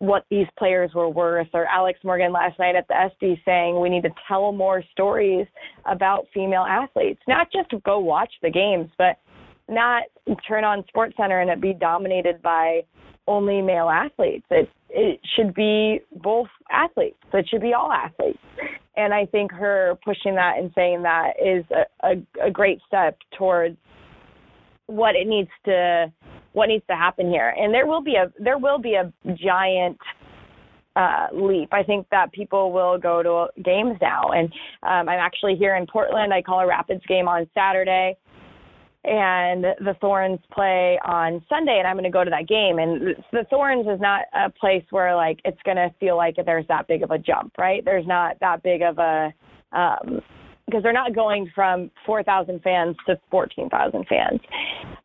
[0.00, 3.90] what these players were worth, or Alex Morgan last night at the ESPY saying we
[3.90, 5.46] need to tell more stories
[5.84, 9.18] about female athletes, not just go watch the games, but
[9.68, 10.04] not
[10.48, 12.80] turn on Sports Center and it be dominated by
[13.28, 14.44] only male athletes.
[14.50, 17.18] It it should be both athletes.
[17.32, 18.40] It should be all athletes.
[18.96, 23.16] And I think her pushing that and saying that is a, a, a great step
[23.38, 23.76] towards
[24.86, 26.12] what it needs to
[26.52, 27.54] what needs to happen here.
[27.56, 29.98] And there will be a there will be a giant
[30.96, 31.68] uh, leap.
[31.72, 34.30] I think that people will go to games now.
[34.32, 36.32] And um, I'm actually here in Portland.
[36.32, 38.16] I call a Rapids game on Saturday,
[39.04, 42.78] and the Thorns play on Sunday, and I'm going to go to that game.
[42.78, 46.66] And the Thorns is not a place where like it's going to feel like there's
[46.68, 47.84] that big of a jump, right?
[47.84, 49.32] There's not that big of a
[49.72, 50.20] um,
[50.70, 54.40] because they're not going from 4,000 fans to 14,000 fans.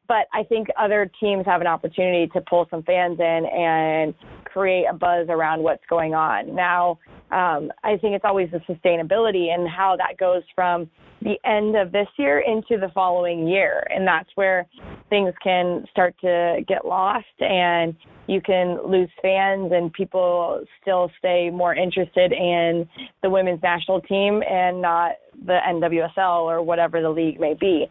[0.08, 4.14] But I think other teams have an opportunity to pull some fans in and
[4.46, 6.56] create a buzz around what's going on.
[6.56, 7.00] Now,
[7.32, 10.90] um, I think it's always the sustainability and how that goes from
[11.22, 13.86] the end of this year into the following year.
[13.90, 14.68] And that's where
[15.10, 17.96] things can start to get lost and
[18.28, 22.88] you can lose fans and people still stay more interested in
[23.22, 25.14] the women's national team and not
[25.46, 27.88] the NWSL or whatever the league may be.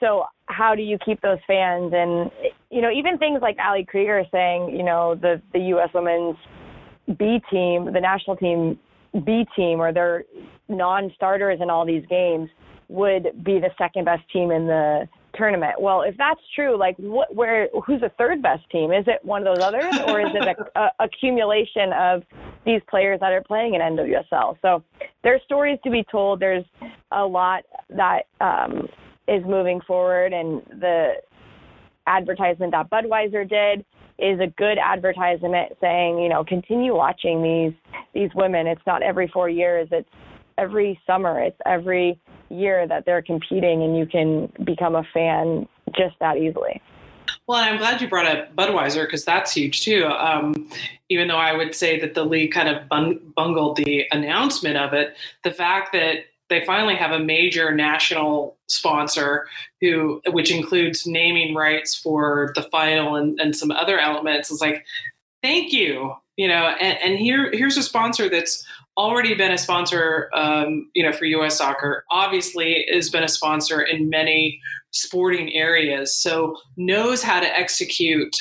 [0.00, 2.30] So how do you keep those fans and
[2.70, 5.90] you know even things like Ali Krieger saying you know the the U.S.
[5.94, 6.36] women's
[7.18, 8.78] B team, the national team
[9.24, 10.24] B team, or their
[10.68, 12.48] non-starters in all these games
[12.88, 15.80] would be the second best team in the tournament.
[15.80, 18.92] Well, if that's true, like what, where, who's the third best team?
[18.92, 22.22] Is it one of those others, or is it a, a accumulation of
[22.64, 24.56] these players that are playing in NWSL?
[24.62, 24.82] So
[25.22, 26.40] there's stories to be told.
[26.40, 26.64] There's
[27.12, 28.88] a lot that um,
[29.28, 31.14] is moving forward, and the
[32.06, 33.84] advertisement that Budweiser did
[34.18, 37.72] is a good advertisement saying, you know, continue watching these
[38.12, 38.66] these women.
[38.66, 39.88] It's not every four years.
[39.90, 40.08] It's
[40.58, 41.40] every summer.
[41.40, 46.80] It's every year that they're competing, and you can become a fan just that easily.
[47.46, 50.06] Well, I'm glad you brought up Budweiser because that's huge too.
[50.06, 50.68] Um,
[51.08, 54.92] even though I would say that the league kind of bun- bungled the announcement of
[54.92, 59.48] it, the fact that they finally have a major national sponsor
[59.80, 64.84] who which includes naming rights for the final and, and some other elements is like
[65.42, 68.66] thank you you know and, and here here's a sponsor that's
[69.00, 73.80] already been a sponsor um, you know for us soccer obviously has been a sponsor
[73.80, 74.60] in many
[74.90, 78.36] sporting areas so knows how to execute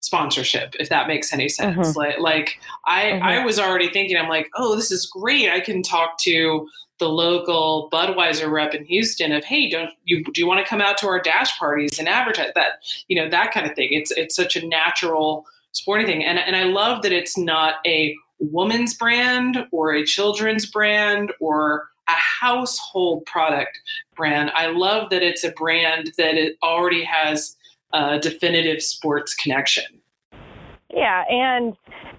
[0.00, 1.98] sponsorship if that makes any sense mm-hmm.
[1.98, 3.22] like, like i mm-hmm.
[3.22, 6.66] i was already thinking i'm like oh this is great i can talk to
[6.98, 10.82] the local Budweiser rep in Houston of, hey, don't you do you want to come
[10.82, 12.74] out to our dash parties and advertise that,
[13.08, 13.88] you know, that kind of thing.
[13.90, 16.22] It's it's such a natural sporting thing.
[16.22, 21.88] And and I love that it's not a woman's brand or a children's brand or
[22.08, 23.78] a household product
[24.16, 24.50] brand.
[24.54, 27.56] I love that it's a brand that it already has
[27.92, 29.84] a definitive sports connection.
[30.92, 31.76] Yeah, and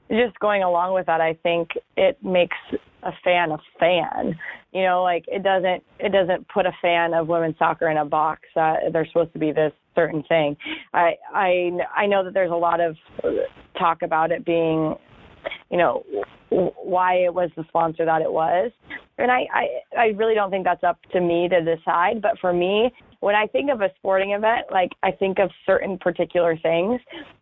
[0.09, 2.57] just going along with that, I think it makes
[3.03, 4.37] a fan a fan
[4.73, 8.05] you know like it doesn't it doesn't put a fan of women's soccer in a
[8.05, 10.55] box uh, they're supposed to be this certain thing
[10.93, 12.95] i i i know that there's a lot of
[13.77, 14.95] talk about it being
[15.69, 16.03] you know
[16.49, 18.71] why it was the sponsor that it was
[19.17, 22.53] and I, I i really don't think that's up to me to decide but for
[22.53, 26.99] me when I think of a sporting event, like I think of certain particular things.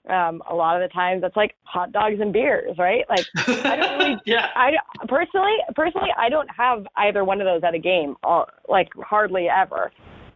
[0.09, 3.05] Um, a lot of the times, it's like hot dogs and beers, right?
[3.09, 3.25] Like
[3.65, 4.49] I don't really, yeah.
[4.55, 4.71] I
[5.07, 8.89] personally, personally, I don't have either one of those at a game, or, uh, like
[8.97, 9.91] hardly ever.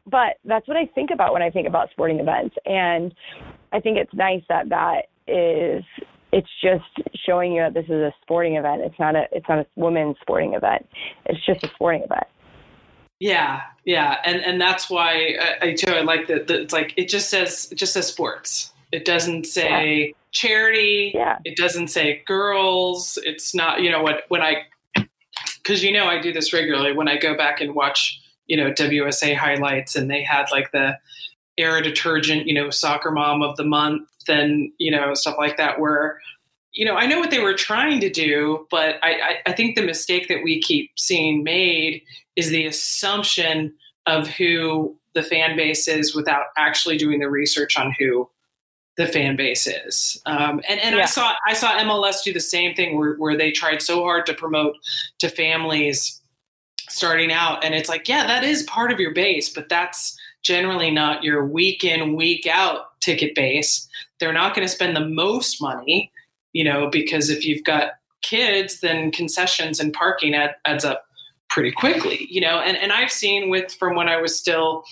[0.09, 3.13] But that's what I think about when I think about sporting events, and
[3.73, 5.83] I think it's nice that that is
[6.33, 8.81] it's just showing you that this is a sporting event.
[8.81, 10.89] It's not a it's not a women's sporting event.
[11.27, 12.25] It's just a sporting event.
[13.19, 16.49] Yeah, yeah, and and that's why I, I too I like that.
[16.49, 18.73] It's like it just says it just says sports.
[18.91, 20.13] It doesn't say yeah.
[20.31, 21.11] charity.
[21.13, 21.37] Yeah.
[21.45, 23.19] It doesn't say girls.
[23.23, 24.63] It's not you know what when I
[25.57, 28.71] because you know I do this regularly when I go back and watch you know
[28.71, 30.97] WUSA highlights and they had like the
[31.57, 35.79] era detergent you know soccer mom of the month and you know stuff like that
[35.79, 36.19] where
[36.71, 39.75] you know i know what they were trying to do but I, I, I think
[39.75, 42.01] the mistake that we keep seeing made
[42.35, 43.73] is the assumption
[44.05, 48.29] of who the fan base is without actually doing the research on who
[48.95, 50.21] the fan base is.
[50.25, 51.03] Um, and and yeah.
[51.03, 54.25] I saw I saw MLS do the same thing where, where they tried so hard
[54.27, 54.75] to promote
[55.19, 56.21] to families
[56.89, 57.63] starting out.
[57.63, 61.45] And it's like, yeah, that is part of your base, but that's generally not your
[61.45, 63.87] week in, week out ticket base.
[64.23, 66.09] They're not going to spend the most money,
[66.53, 71.03] you know, because if you've got kids, then concessions and parking add, adds up
[71.49, 72.59] pretty quickly, you know.
[72.59, 74.85] And and I've seen with from when I was still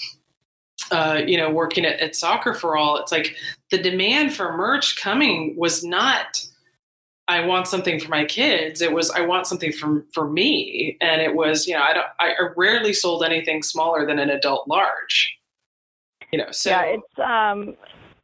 [0.92, 3.38] uh, you know, working at, at, Soccer for All, it's like
[3.70, 6.46] the demand for merch coming was not
[7.30, 8.82] I want something for my kids.
[8.82, 12.08] It was I want something for for me, and it was you know I don't
[12.20, 15.34] I rarely sold anything smaller than an adult large.
[16.34, 17.78] You know, so yeah, it's um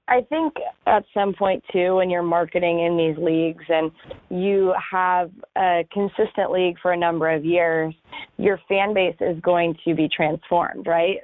[0.09, 0.53] I think
[0.85, 3.91] at some point too, when you're marketing in these leagues and
[4.29, 7.93] you have a consistent league for a number of years,
[8.37, 11.17] your fan base is going to be transformed, right?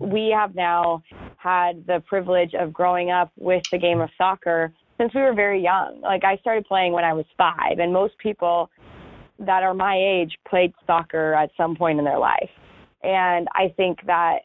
[0.00, 1.02] We have now
[1.36, 5.62] had the privilege of growing up with the game of soccer since we were very
[5.62, 6.00] young.
[6.00, 8.70] Like I started playing when I was five, and most people
[9.40, 12.50] that are my age played soccer at some point in their life.
[13.02, 14.42] And I think that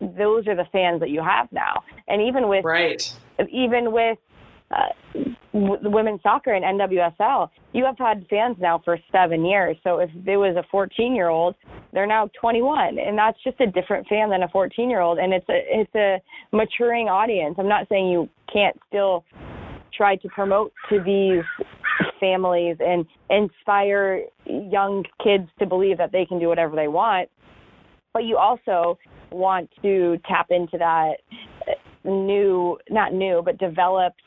[0.00, 1.82] those are the fans that you have now.
[2.08, 3.12] And even with right,
[3.52, 4.18] even with
[4.70, 9.76] uh, w- women's soccer and NWSL, you have had fans now for seven years.
[9.84, 11.54] So if there was a 14 year old,
[11.92, 15.18] they're now 21, and that's just a different fan than a 14 year old.
[15.18, 16.20] And it's a it's a
[16.54, 17.56] maturing audience.
[17.58, 19.24] I'm not saying you can't still
[19.96, 21.44] try to promote to these
[22.18, 27.28] families and inspire young kids to believe that they can do whatever they want
[28.14, 28.96] but you also
[29.30, 31.14] want to tap into that
[32.04, 34.20] new, not new, but developed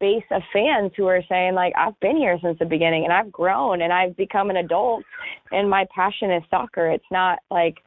[0.00, 3.30] base of fans who are saying like I've been here since the beginning and I've
[3.30, 5.04] grown and I've become an adult
[5.52, 6.90] and my passion is soccer.
[6.90, 7.78] It's not like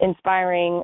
[0.00, 0.82] inspiring.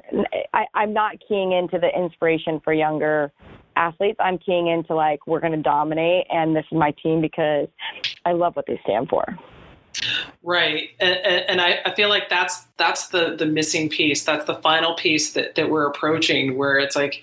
[0.53, 3.31] I, I'm not keying into the inspiration for younger
[3.77, 4.19] athletes.
[4.21, 7.69] I'm keying into like we're going to dominate and this is my team because
[8.25, 9.25] I love what they stand for.
[10.43, 11.17] Right, and,
[11.49, 14.25] and I, I, feel like that's that's the the missing piece.
[14.25, 17.23] That's the final piece that that we're approaching, where it's like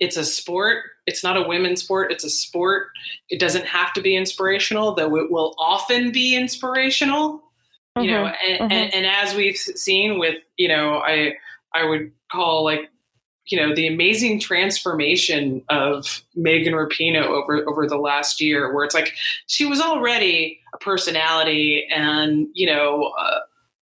[0.00, 0.84] it's a sport.
[1.06, 2.10] It's not a women's sport.
[2.10, 2.88] It's a sport.
[3.28, 7.42] It doesn't have to be inspirational, though it will often be inspirational.
[7.96, 8.02] Mm-hmm.
[8.02, 8.72] You know, mm-hmm, and, mm-hmm.
[8.72, 11.34] and, and as we've seen with you know, I
[11.74, 12.90] I would call like
[13.46, 18.94] you know the amazing transformation of Megan Rapinoe over over the last year, where it's
[18.94, 19.14] like
[19.46, 23.12] she was already a personality and you know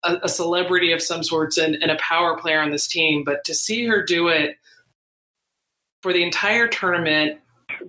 [0.03, 3.43] a, a celebrity of some sorts and, and, a power player on this team, but
[3.45, 4.57] to see her do it
[6.03, 7.39] for the entire tournament,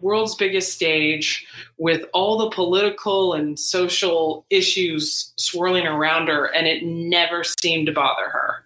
[0.00, 6.83] world's biggest stage, with all the political and social issues swirling around her, and it
[6.85, 8.65] never seemed to bother her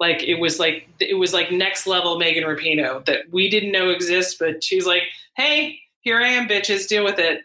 [0.00, 3.90] like it was like it was like next level Megan Rapinoe that we didn't know
[3.90, 5.02] exists, but she's like,
[5.36, 7.42] "Hey, here I am, bitches, deal with it."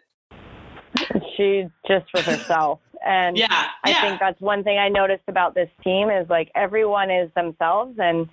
[1.38, 4.02] She just was herself, and yeah, I yeah.
[4.02, 8.28] think that's one thing I noticed about this team is like everyone is themselves, and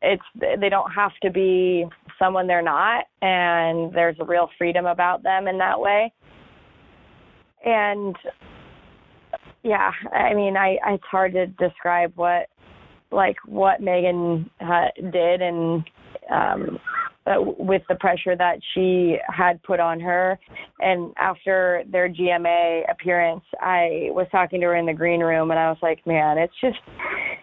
[0.00, 1.84] it's they don't have to be
[2.18, 6.12] someone they're not, and there's a real freedom about them in that way,
[7.64, 8.16] and
[9.62, 12.48] yeah, I mean, I it's hard to describe what
[13.10, 15.84] like what Megan uh, did and
[16.30, 16.78] um,
[17.26, 20.38] uh, with the pressure that she had put on her.
[20.80, 25.60] And after their GMA appearance, I was talking to her in the green room, and
[25.60, 26.78] I was like, "Man, it's just,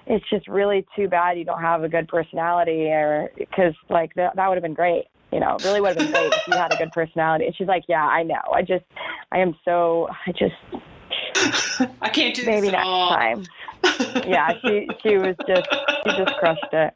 [0.07, 4.35] it's just really too bad you don't have a good personality, or because like that
[4.35, 6.73] that would have been great." You know, really would have been great if you had
[6.73, 7.45] a good personality.
[7.45, 8.41] And she's like, "Yeah, I know.
[8.53, 8.85] I just,
[9.31, 13.09] I am so, I just, I can't do maybe next all.
[13.09, 13.45] time."
[14.25, 15.67] Yeah, she she was just
[16.03, 16.93] she just crushed it.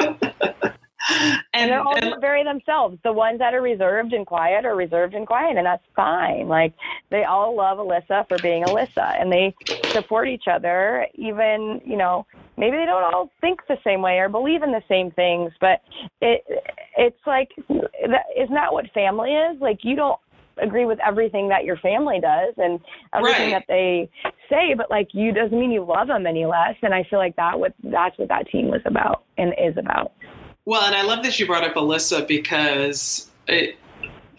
[1.10, 2.96] And, and they're all and, very themselves.
[3.02, 6.48] The ones that are reserved and quiet are reserved and quiet, and that's fine.
[6.48, 6.74] Like
[7.10, 9.54] they all love Alyssa for being Alyssa, and they
[9.90, 11.06] support each other.
[11.14, 14.82] Even you know maybe they don't all think the same way or believe in the
[14.88, 15.82] same things, but
[16.20, 16.44] it
[16.96, 19.60] it's like that isn't that what family is?
[19.60, 20.20] Like you don't
[20.60, 22.80] agree with everything that your family does and
[23.14, 23.52] everything Right.
[23.52, 24.10] that they
[24.50, 26.76] say, but like you doesn't mean you love them any less.
[26.82, 30.12] And I feel like that what that's what that team was about and is about.
[30.64, 33.76] Well, and I love that you brought up Alyssa because it,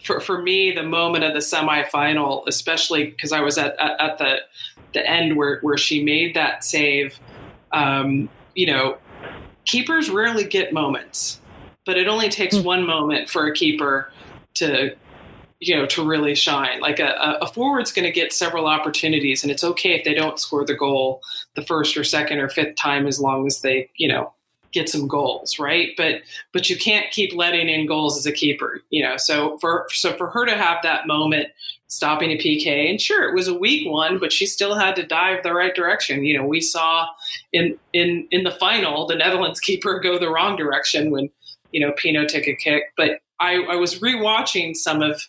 [0.03, 4.18] for for me, the moment of the semifinal, especially because I was at, at at
[4.18, 4.38] the
[4.93, 7.20] the end where where she made that save.
[7.72, 8.97] Um, you know,
[9.66, 11.41] keepers rarely get moments,
[11.86, 12.64] but it only takes Hmm.
[12.64, 14.11] one moment for a keeper
[14.55, 14.95] to
[15.68, 16.80] you know to really shine.
[16.80, 20.39] Like a, a- forward's going to get several opportunities and it's okay if they don't
[20.39, 21.22] score the goal
[21.55, 24.34] the first or second or fifth time as long as they you know
[24.72, 25.91] get some goals right?
[25.97, 29.18] But but you can't keep letting in goals as a keeper you know?
[29.18, 31.47] So for so for her to have that moment
[31.88, 35.05] stopping a pk and sure it was a weak one but she still had to
[35.05, 36.24] dive the right direction.
[36.26, 37.07] You know we saw
[37.51, 41.30] in in in the final the netherlands keeper go the wrong direction when
[41.72, 42.84] you know Pinoe took a kick.
[42.97, 45.22] But i i was rewatching some of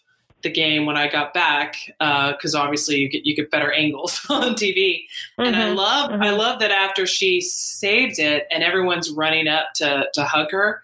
[0.44, 4.54] the game when I got back because obviously you get you get better angles on
[4.54, 5.00] TV,
[5.38, 5.76] and I Mhm.
[5.76, 6.38] love I Mhm.
[6.38, 10.80] love that after she saved it and everyone's running up to to hug her,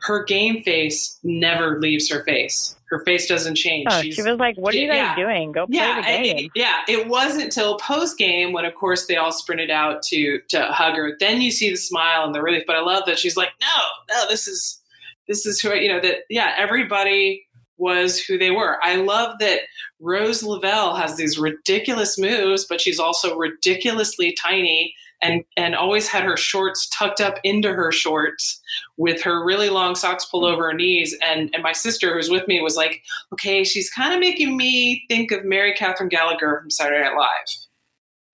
[0.00, 2.72] her game face never leaves her face.
[2.88, 3.88] Her face doesn't change.
[3.90, 5.16] Oh, she was like, "What are you guys yeah.
[5.16, 5.50] doing?
[5.52, 6.82] Go play yeah, the game." it, yeah.
[6.88, 10.94] It wasn't till post game when, of course, they all sprinted out to to hug
[10.96, 11.16] her.
[11.18, 12.62] Then you see the smile and the relief.
[12.66, 14.80] But I love that she's like, "No, no, this is
[15.26, 16.18] this is who I, you know that.
[16.30, 17.45] Yeah, everybody
[17.78, 18.78] was who they were.
[18.82, 19.60] I love that
[20.00, 26.24] Rose Lavelle has these ridiculous moves, but she's also ridiculously tiny." And, and always had
[26.24, 28.60] her shorts tucked up into her shorts
[28.98, 31.16] with her really long socks pulled over her knees.
[31.24, 33.02] And, and my sister, who's with me, was like,
[33.32, 37.66] okay, she's kind of making me think of Mary Catherine Gallagher from Saturday Night Live.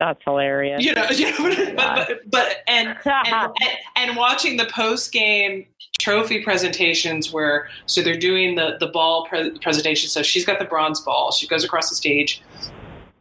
[0.02, 0.82] That's hilarious.
[0.84, 3.52] You know, you know but, but, but and, and, and
[3.94, 5.64] and watching the post game
[6.02, 10.08] trophy presentations where so they're doing the the ball pre- presentation.
[10.08, 11.30] So she's got the bronze ball.
[11.30, 12.42] She goes across the stage.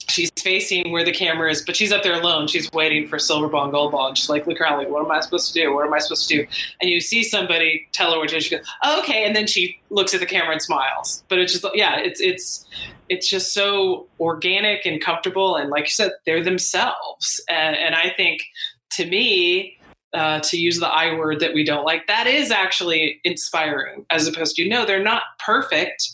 [0.07, 2.47] She's facing where the camera is, but she's up there alone.
[2.47, 5.05] She's waiting for silver ball and gold ball, and she's like, "Look around, like, what
[5.05, 5.73] am I supposed to do?
[5.73, 6.47] What am I supposed to do?"
[6.81, 8.41] And you see somebody tell her what to do.
[8.41, 11.23] She goes, oh, "Okay," and then she looks at the camera and smiles.
[11.29, 12.65] But it's just, yeah, it's it's
[13.07, 17.39] it's just so organic and comfortable, and like you said, they're themselves.
[17.47, 18.41] And, and I think,
[18.97, 19.77] to me,
[20.13, 24.27] uh, to use the I word that we don't like, that is actually inspiring, as
[24.27, 26.11] opposed to no, they're not perfect.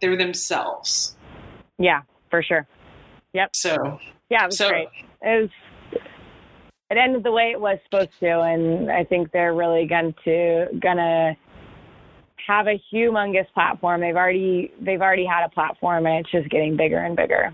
[0.00, 1.16] They're themselves.
[1.78, 2.66] yeah, for sure.
[3.32, 3.56] Yep.
[3.56, 3.98] So
[4.30, 4.88] Yeah, it was So- great.
[5.22, 5.50] It was.
[6.90, 10.68] It ended the way it was supposed to, and I think they're really going to
[10.80, 11.36] gonna
[12.46, 14.00] have a humongous platform.
[14.00, 17.52] They've already they've already had a platform, and it's just getting bigger and bigger.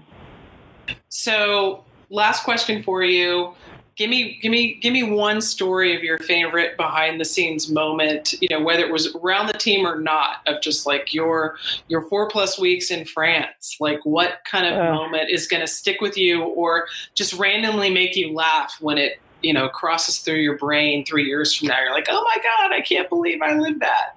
[1.08, 3.54] So, last question for you.
[3.96, 8.34] Give me, give me, give me one story of your favorite behind the scenes moment.
[8.40, 11.56] You know, whether it was around the team or not, of just like your
[11.88, 13.76] your four plus weeks in France.
[13.80, 14.94] Like, what kind of Ugh.
[14.94, 19.20] moment is going to stick with you, or just randomly make you laugh when it
[19.42, 21.80] you know crosses through your brain three years from now?
[21.80, 24.16] You're like, oh my god, I can't believe I lived that.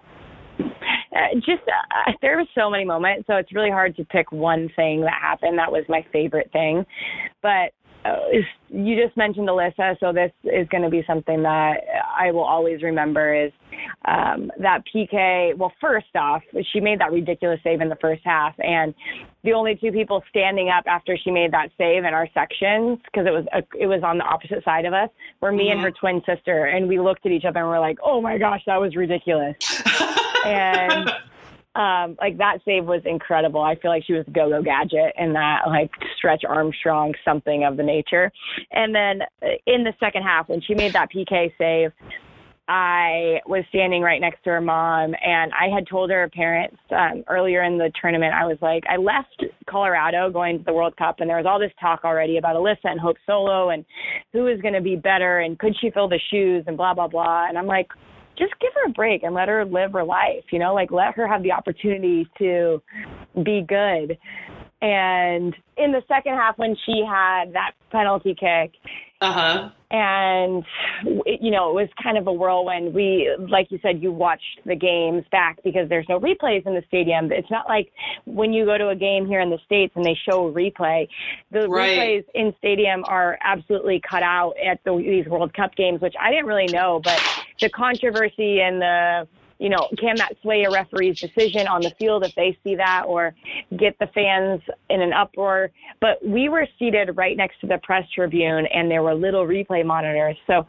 [1.17, 4.69] Uh, just uh, there were so many moments, so it's really hard to pick one
[4.75, 6.86] thing that happened that was my favorite thing.
[7.41, 7.76] But uh,
[8.69, 11.77] you just mentioned Alyssa, so this is going to be something that
[12.17, 13.33] I will always remember.
[13.33, 13.51] Is
[14.05, 15.57] um, that PK?
[15.57, 16.41] Well, first off,
[16.73, 18.93] she made that ridiculous save in the first half, and
[19.43, 23.27] the only two people standing up after she made that save in our sections because
[23.27, 25.09] it was a, it was on the opposite side of us
[25.41, 27.97] were me and her twin sister, and we looked at each other and we're like,
[28.03, 29.55] "Oh my gosh, that was ridiculous."
[30.45, 31.11] and
[31.78, 33.61] um, like that save was incredible.
[33.61, 37.78] I feel like she was a go-go gadget in that like stretch Armstrong something of
[37.78, 38.32] the nature.
[38.71, 41.91] And then uh, in the second half when she made that PK save,
[42.69, 47.23] I was standing right next to her mom, and I had told her parents um,
[47.30, 48.34] earlier in the tournament.
[48.34, 51.59] I was like, I left Colorado going to the World Cup, and there was all
[51.59, 53.86] this talk already about Alyssa and Hope Solo and
[54.34, 57.07] who is going to be better and could she fill the shoes and blah blah
[57.07, 57.47] blah.
[57.47, 57.88] And I'm like,
[58.38, 60.43] just give her a break and let her live her life.
[60.51, 62.81] You know, like let her have the opportunity to
[63.43, 64.17] be good.
[64.81, 68.73] And in the second half, when she had that penalty kick,
[69.21, 69.69] Uh huh.
[69.89, 70.63] and
[71.25, 74.59] it, you know it was kind of a whirlwind we like you said you watched
[74.65, 77.91] the games back because there's no replays in the stadium it's not like
[78.25, 81.07] when you go to a game here in the states and they show a replay
[81.51, 81.97] the Right.
[81.97, 86.29] replays in stadium are absolutely cut out at the, these world cup games which i
[86.29, 87.23] didn't really know but
[87.60, 89.28] the controversy and the
[89.60, 93.05] you know, can that sway a referee's decision on the field if they see that
[93.08, 93.34] or
[93.76, 95.72] get the fans in an uproar?
[95.99, 99.84] But we were seated right next to the press tribune and there were little replay
[99.84, 100.38] monitors.
[100.45, 100.66] So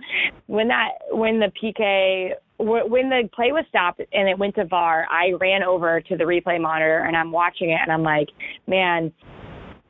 [0.46, 5.06] when that, when the PK when the play was stopped and it went to VAR,
[5.08, 8.30] I ran over to the replay monitor and I'm watching it and I'm like,
[8.66, 9.12] man,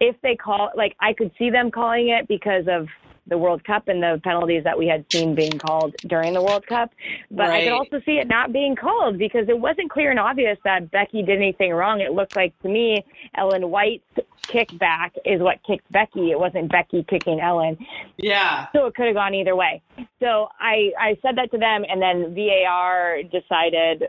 [0.01, 2.87] if they call, like I could see them calling it because of
[3.29, 6.67] the World Cup and the penalties that we had seen being called during the World
[6.67, 6.91] Cup.
[7.31, 7.63] But right.
[7.63, 10.91] I could also see it not being called because it wasn't clear and obvious that
[10.91, 12.01] Becky did anything wrong.
[12.01, 13.05] It looked like to me
[13.37, 14.05] Ellen White's
[14.47, 16.31] kickback is what kicked Becky.
[16.31, 17.77] It wasn't Becky kicking Ellen.
[18.17, 18.67] Yeah.
[18.73, 19.83] So it could have gone either way.
[20.21, 24.05] So I, I said that to them, and then VAR decided,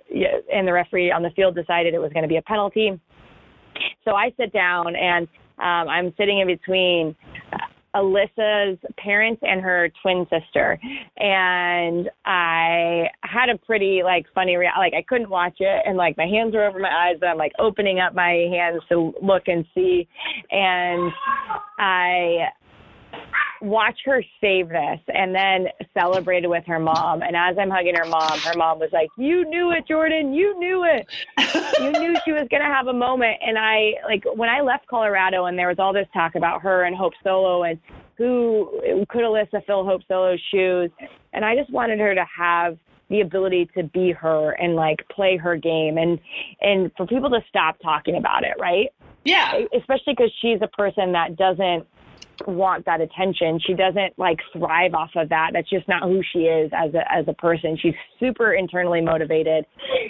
[0.51, 2.99] and the referee on the field decided it was going to be a penalty.
[4.05, 7.15] So I sit down and um, I'm sitting in between
[7.95, 10.79] Alyssa's parents and her twin sister.
[11.17, 16.17] And I had a pretty like funny rea- like I couldn't watch it and like
[16.17, 19.43] my hands were over my eyes, but I'm like opening up my hands to look
[19.47, 20.07] and see.
[20.51, 21.11] And
[21.77, 22.49] I
[23.61, 27.21] watch her save this and then celebrated with her mom.
[27.21, 30.33] And as I'm hugging her mom, her mom was like, You knew it, Jordan.
[30.33, 31.07] You knew it.
[31.79, 33.37] you knew she was going to have a moment.
[33.45, 36.83] And I, like, when I left Colorado and there was all this talk about her
[36.83, 37.79] and Hope Solo and
[38.17, 40.91] who could Alyssa fill Hope Solo's shoes.
[41.33, 42.77] And I just wanted her to have
[43.09, 46.19] the ability to be her and like play her game and
[46.61, 48.89] and for people to stop talking about it right
[49.25, 51.87] yeah especially because she's a person that doesn't
[52.47, 53.59] want that attention.
[53.65, 55.51] She doesn't like thrive off of that.
[55.53, 57.77] That's just not who she is as a as a person.
[57.81, 59.65] She's super internally motivated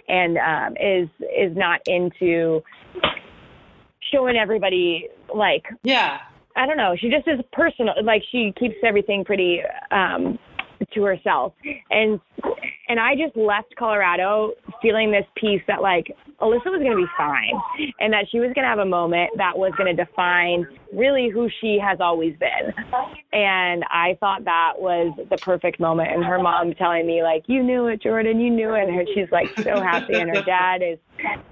[0.07, 2.61] and um, is is not into
[4.11, 6.19] showing everybody like yeah.
[6.55, 6.95] I don't know.
[6.99, 7.93] She just is personal.
[8.03, 9.61] Like she keeps everything pretty
[9.91, 10.37] um,
[10.93, 11.53] to herself.
[11.89, 12.19] And
[12.89, 16.07] and I just left Colorado feeling this peace that like
[16.41, 19.29] Alyssa was going to be fine and that she was going to have a moment
[19.37, 22.73] that was going to define really who she has always been.
[23.31, 26.11] And I thought that was the perfect moment.
[26.11, 28.89] And her mom telling me like, you knew it, Jordan, you knew it.
[28.89, 30.15] And she's like so happy.
[30.15, 30.97] And her dad is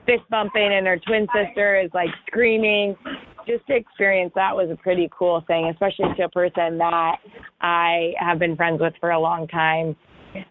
[0.05, 2.95] fist bumping and her twin sister is like screaming
[3.45, 7.17] just to experience that was a pretty cool thing, especially to a person that
[7.61, 9.95] I have been friends with for a long time.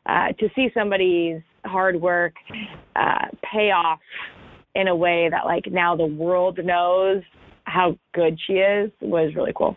[0.06, 2.34] Uh, to see somebody's hard work
[2.94, 4.00] uh, pay off
[4.74, 7.22] in a way that, like, now the world knows
[7.64, 9.76] how good she is was really cool.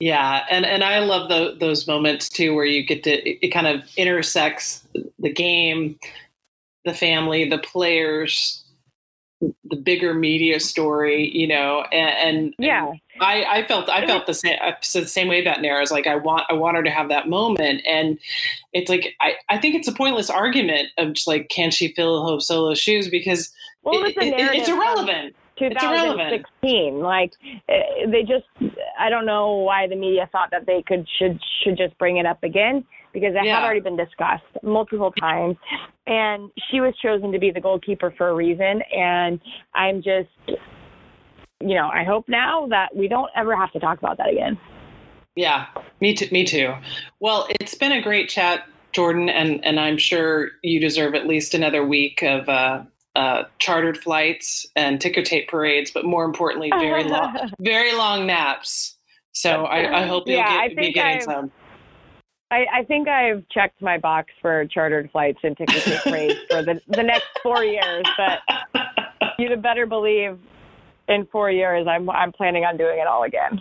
[0.00, 3.48] Yeah, and and I love the, those moments too, where you get to it, it
[3.48, 4.86] kind of intersects
[5.18, 5.98] the game,
[6.84, 8.62] the family, the players,
[9.40, 14.34] the bigger media story, you know, and, and yeah, I, I felt I felt the
[14.34, 15.88] same the same way about Naeher.
[15.90, 18.18] Like I want I want her to have that moment, and
[18.72, 22.24] it's like I, I think it's a pointless argument of just like can she fill
[22.24, 25.34] Hope Solo's shoes because well, it, it, it's irrelevant.
[25.58, 27.00] 2016.
[27.00, 27.32] Like
[27.68, 28.46] eh, they just,
[28.98, 32.26] I don't know why the media thought that they could should should just bring it
[32.26, 32.84] up again
[33.18, 33.56] because it yeah.
[33.56, 35.56] had already been discussed multiple times.
[36.06, 38.82] And she was chosen to be the goalkeeper for a reason.
[38.94, 39.40] And
[39.74, 40.28] I'm just,
[41.60, 44.58] you know, I hope now that we don't ever have to talk about that again.
[45.36, 45.66] Yeah,
[46.00, 46.28] me too.
[46.32, 46.74] Me too.
[47.20, 51.54] Well, it's been a great chat, Jordan, and and I'm sure you deserve at least
[51.54, 52.82] another week of uh,
[53.14, 58.96] uh, chartered flights and ticker tape parades, but more importantly, very long, very long naps.
[59.32, 61.52] So I, I hope you'll yeah, get, be getting I've, some.
[62.50, 66.80] I, I think I've checked my box for chartered flights and tickets rates for the,
[66.88, 68.40] the next four years, but
[69.38, 70.38] you'd better believe
[71.08, 73.60] in four years I'm I'm planning on doing it all again.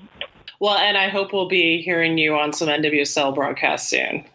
[0.60, 4.26] Well, and I hope we'll be hearing you on some NWSL broadcasts soon.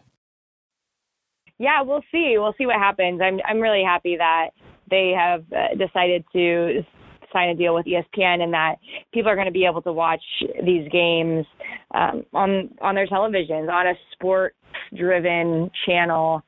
[1.59, 2.35] Yeah, we'll see.
[2.39, 3.21] We'll see what happens.
[3.23, 4.51] I'm I'm really happy that
[4.91, 6.85] they have uh, decided to
[7.33, 8.77] sign a deal with ESPN and that
[9.13, 10.23] people are going to be able to watch
[10.65, 11.47] these games
[11.95, 14.55] um, on on their televisions on a sport
[14.97, 16.43] driven channel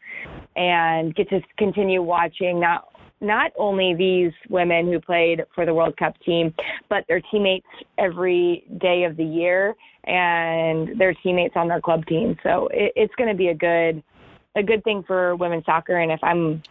[0.57, 2.89] and get to continue watching not
[3.21, 6.53] not only these women who played for the World Cup team,
[6.91, 7.67] but their teammates
[7.99, 9.75] every day of the year
[10.05, 12.37] and their teammates on their club team.
[12.43, 14.03] So it, it's going to be a good
[14.57, 15.99] a good thing for women's soccer.
[15.99, 16.63] And if I'm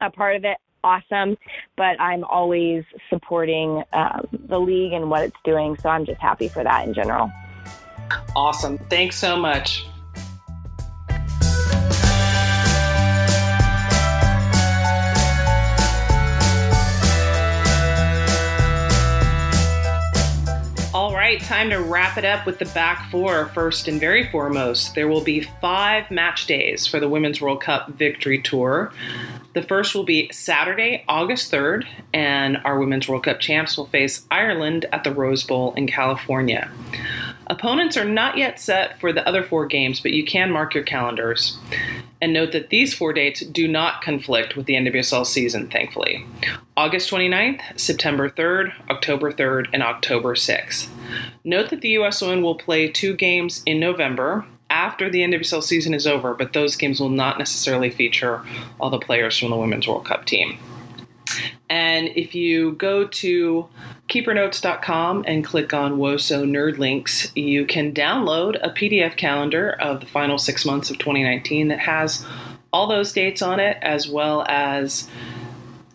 [0.00, 1.36] a part of it, awesome,
[1.76, 5.76] but I'm always supporting um, the league and what it's doing.
[5.78, 7.30] So I'm just happy for that in general.
[8.36, 8.78] Awesome.
[8.90, 9.86] Thanks so much.
[21.32, 23.46] Right, time to wrap it up with the back four.
[23.48, 27.88] First and very foremost, there will be five match days for the Women's World Cup
[27.88, 28.92] Victory Tour.
[29.54, 34.26] The first will be Saturday, August 3rd, and our Women's World Cup champs will face
[34.30, 36.70] Ireland at the Rose Bowl in California.
[37.48, 40.84] Opponents are not yet set for the other four games, but you can mark your
[40.84, 41.58] calendars.
[42.20, 46.24] And note that these four dates do not conflict with the NWSL season, thankfully.
[46.76, 50.88] August 29th, September 3rd, October 3rd, and October 6th.
[51.42, 55.94] Note that the US Women will play two games in November after the NWSL season
[55.94, 58.42] is over, but those games will not necessarily feature
[58.80, 60.58] all the players from the Women's World Cup team.
[61.68, 63.68] And if you go to
[64.08, 70.06] keepernotes.com and click on WOSO Nerd Links, you can download a PDF calendar of the
[70.06, 72.24] final six months of 2019 that has
[72.72, 75.08] all those dates on it, as well as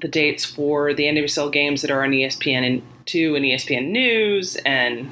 [0.01, 5.09] the dates for the NWSL games that are on ESPN 2 and ESPN News and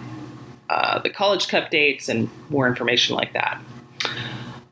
[0.69, 3.61] uh, the College Cup dates and more information like that.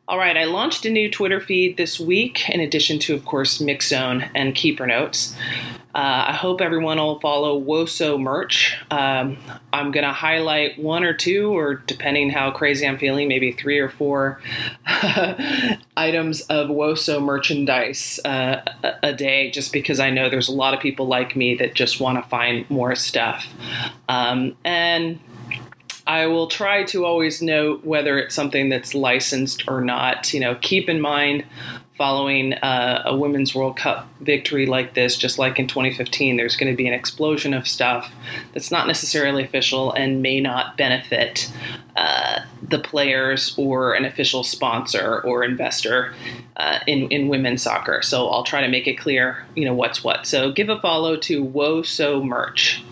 [0.06, 3.60] All right, I launched a new Twitter feed this week, in addition to, of course,
[3.60, 5.34] Mixzone and Keeper Notes.
[5.95, 8.76] Uh, I hope everyone will follow WOSO merch.
[8.91, 9.38] Um,
[9.72, 13.80] I'm going to highlight one or two, or depending how crazy I'm feeling, maybe three
[13.80, 14.41] or four
[15.95, 18.62] items of WOSO merchandise uh,
[19.04, 22.01] a, day, just because I know there's a lot of people like me that just
[22.01, 23.47] want to find more stuff.
[24.10, 25.20] Um, and
[26.06, 30.34] I will try to always note whether it's something that's licensed or not.
[30.34, 31.45] You know, keep in mind
[31.95, 36.72] following uh, a Women's World Cup victory like this, just like in 2015, there's going
[36.72, 38.12] to be an explosion of stuff
[38.54, 41.51] that's not necessarily official and may not benefit
[41.95, 46.14] uh, the players or an official sponsor or investor
[46.58, 48.01] uh, in, in women's soccer.
[48.01, 50.26] So I'll try to make it clear, you know, what's what.
[50.26, 52.84] So give a follow to WOSO Merch.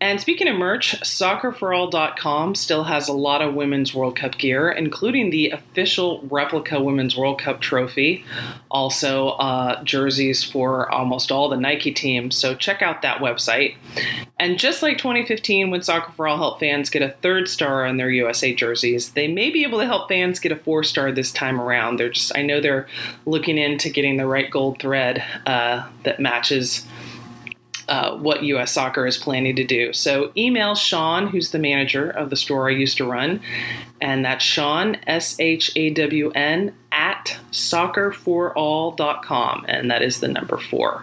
[0.00, 5.30] And speaking of merch, soccerforall.com still has a lot of Women's World Cup gear, including
[5.30, 8.24] the official replica Women's World Cup trophy,
[8.70, 12.36] also uh, jerseys for almost all the Nike teams.
[12.36, 13.74] So check out that website.
[14.38, 17.96] And just like 2015, when Soccer for All helped fans get a third star on
[17.96, 21.32] their USA jerseys, they may be able to help fans get a four star this
[21.32, 21.96] time around.
[21.96, 22.86] They're just, I know they're
[23.26, 26.86] looking into getting the right gold thread uh, that matches
[27.88, 29.92] uh, what US Soccer is planning to do.
[29.92, 33.40] So email Shawn, who's the manager of the store I used to run,
[34.00, 40.58] and that's Shawn, S H A W N, at soccerforall.com, and that is the number
[40.58, 41.02] four.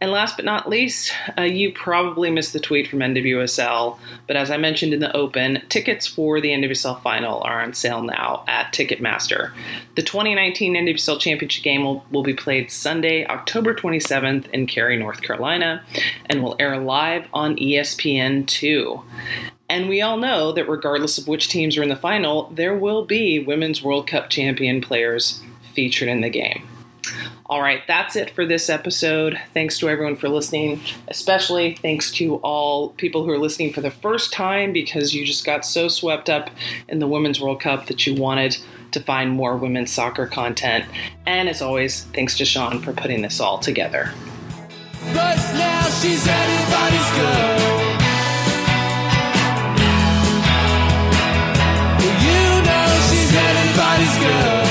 [0.00, 4.50] And last but not least, uh, you probably missed the tweet from NWSL, but as
[4.50, 8.72] I mentioned in the open, tickets for the NWSL final are on sale now at
[8.72, 9.52] Ticketmaster.
[9.96, 15.20] The 2019 NWSL Championship game will, will be played Sunday, October 27th in Cary, North
[15.22, 15.82] Carolina,
[16.26, 19.02] and will air live on ESPN2.
[19.68, 23.04] And we all know that regardless of which teams are in the final, there will
[23.04, 25.42] be Women's World Cup champion players
[25.74, 26.66] featured in the game.
[27.46, 29.40] All right, that's it for this episode.
[29.54, 33.90] Thanks to everyone for listening, especially thanks to all people who are listening for the
[33.90, 36.50] first time because you just got so swept up
[36.88, 38.56] in the Women's World Cup that you wanted
[38.92, 40.84] to find more women's soccer content.
[41.26, 44.12] And as always, thanks to Sean for putting this all together.
[45.12, 47.60] But now she's anybody's girl.
[52.20, 54.69] You know she's anybody's girl.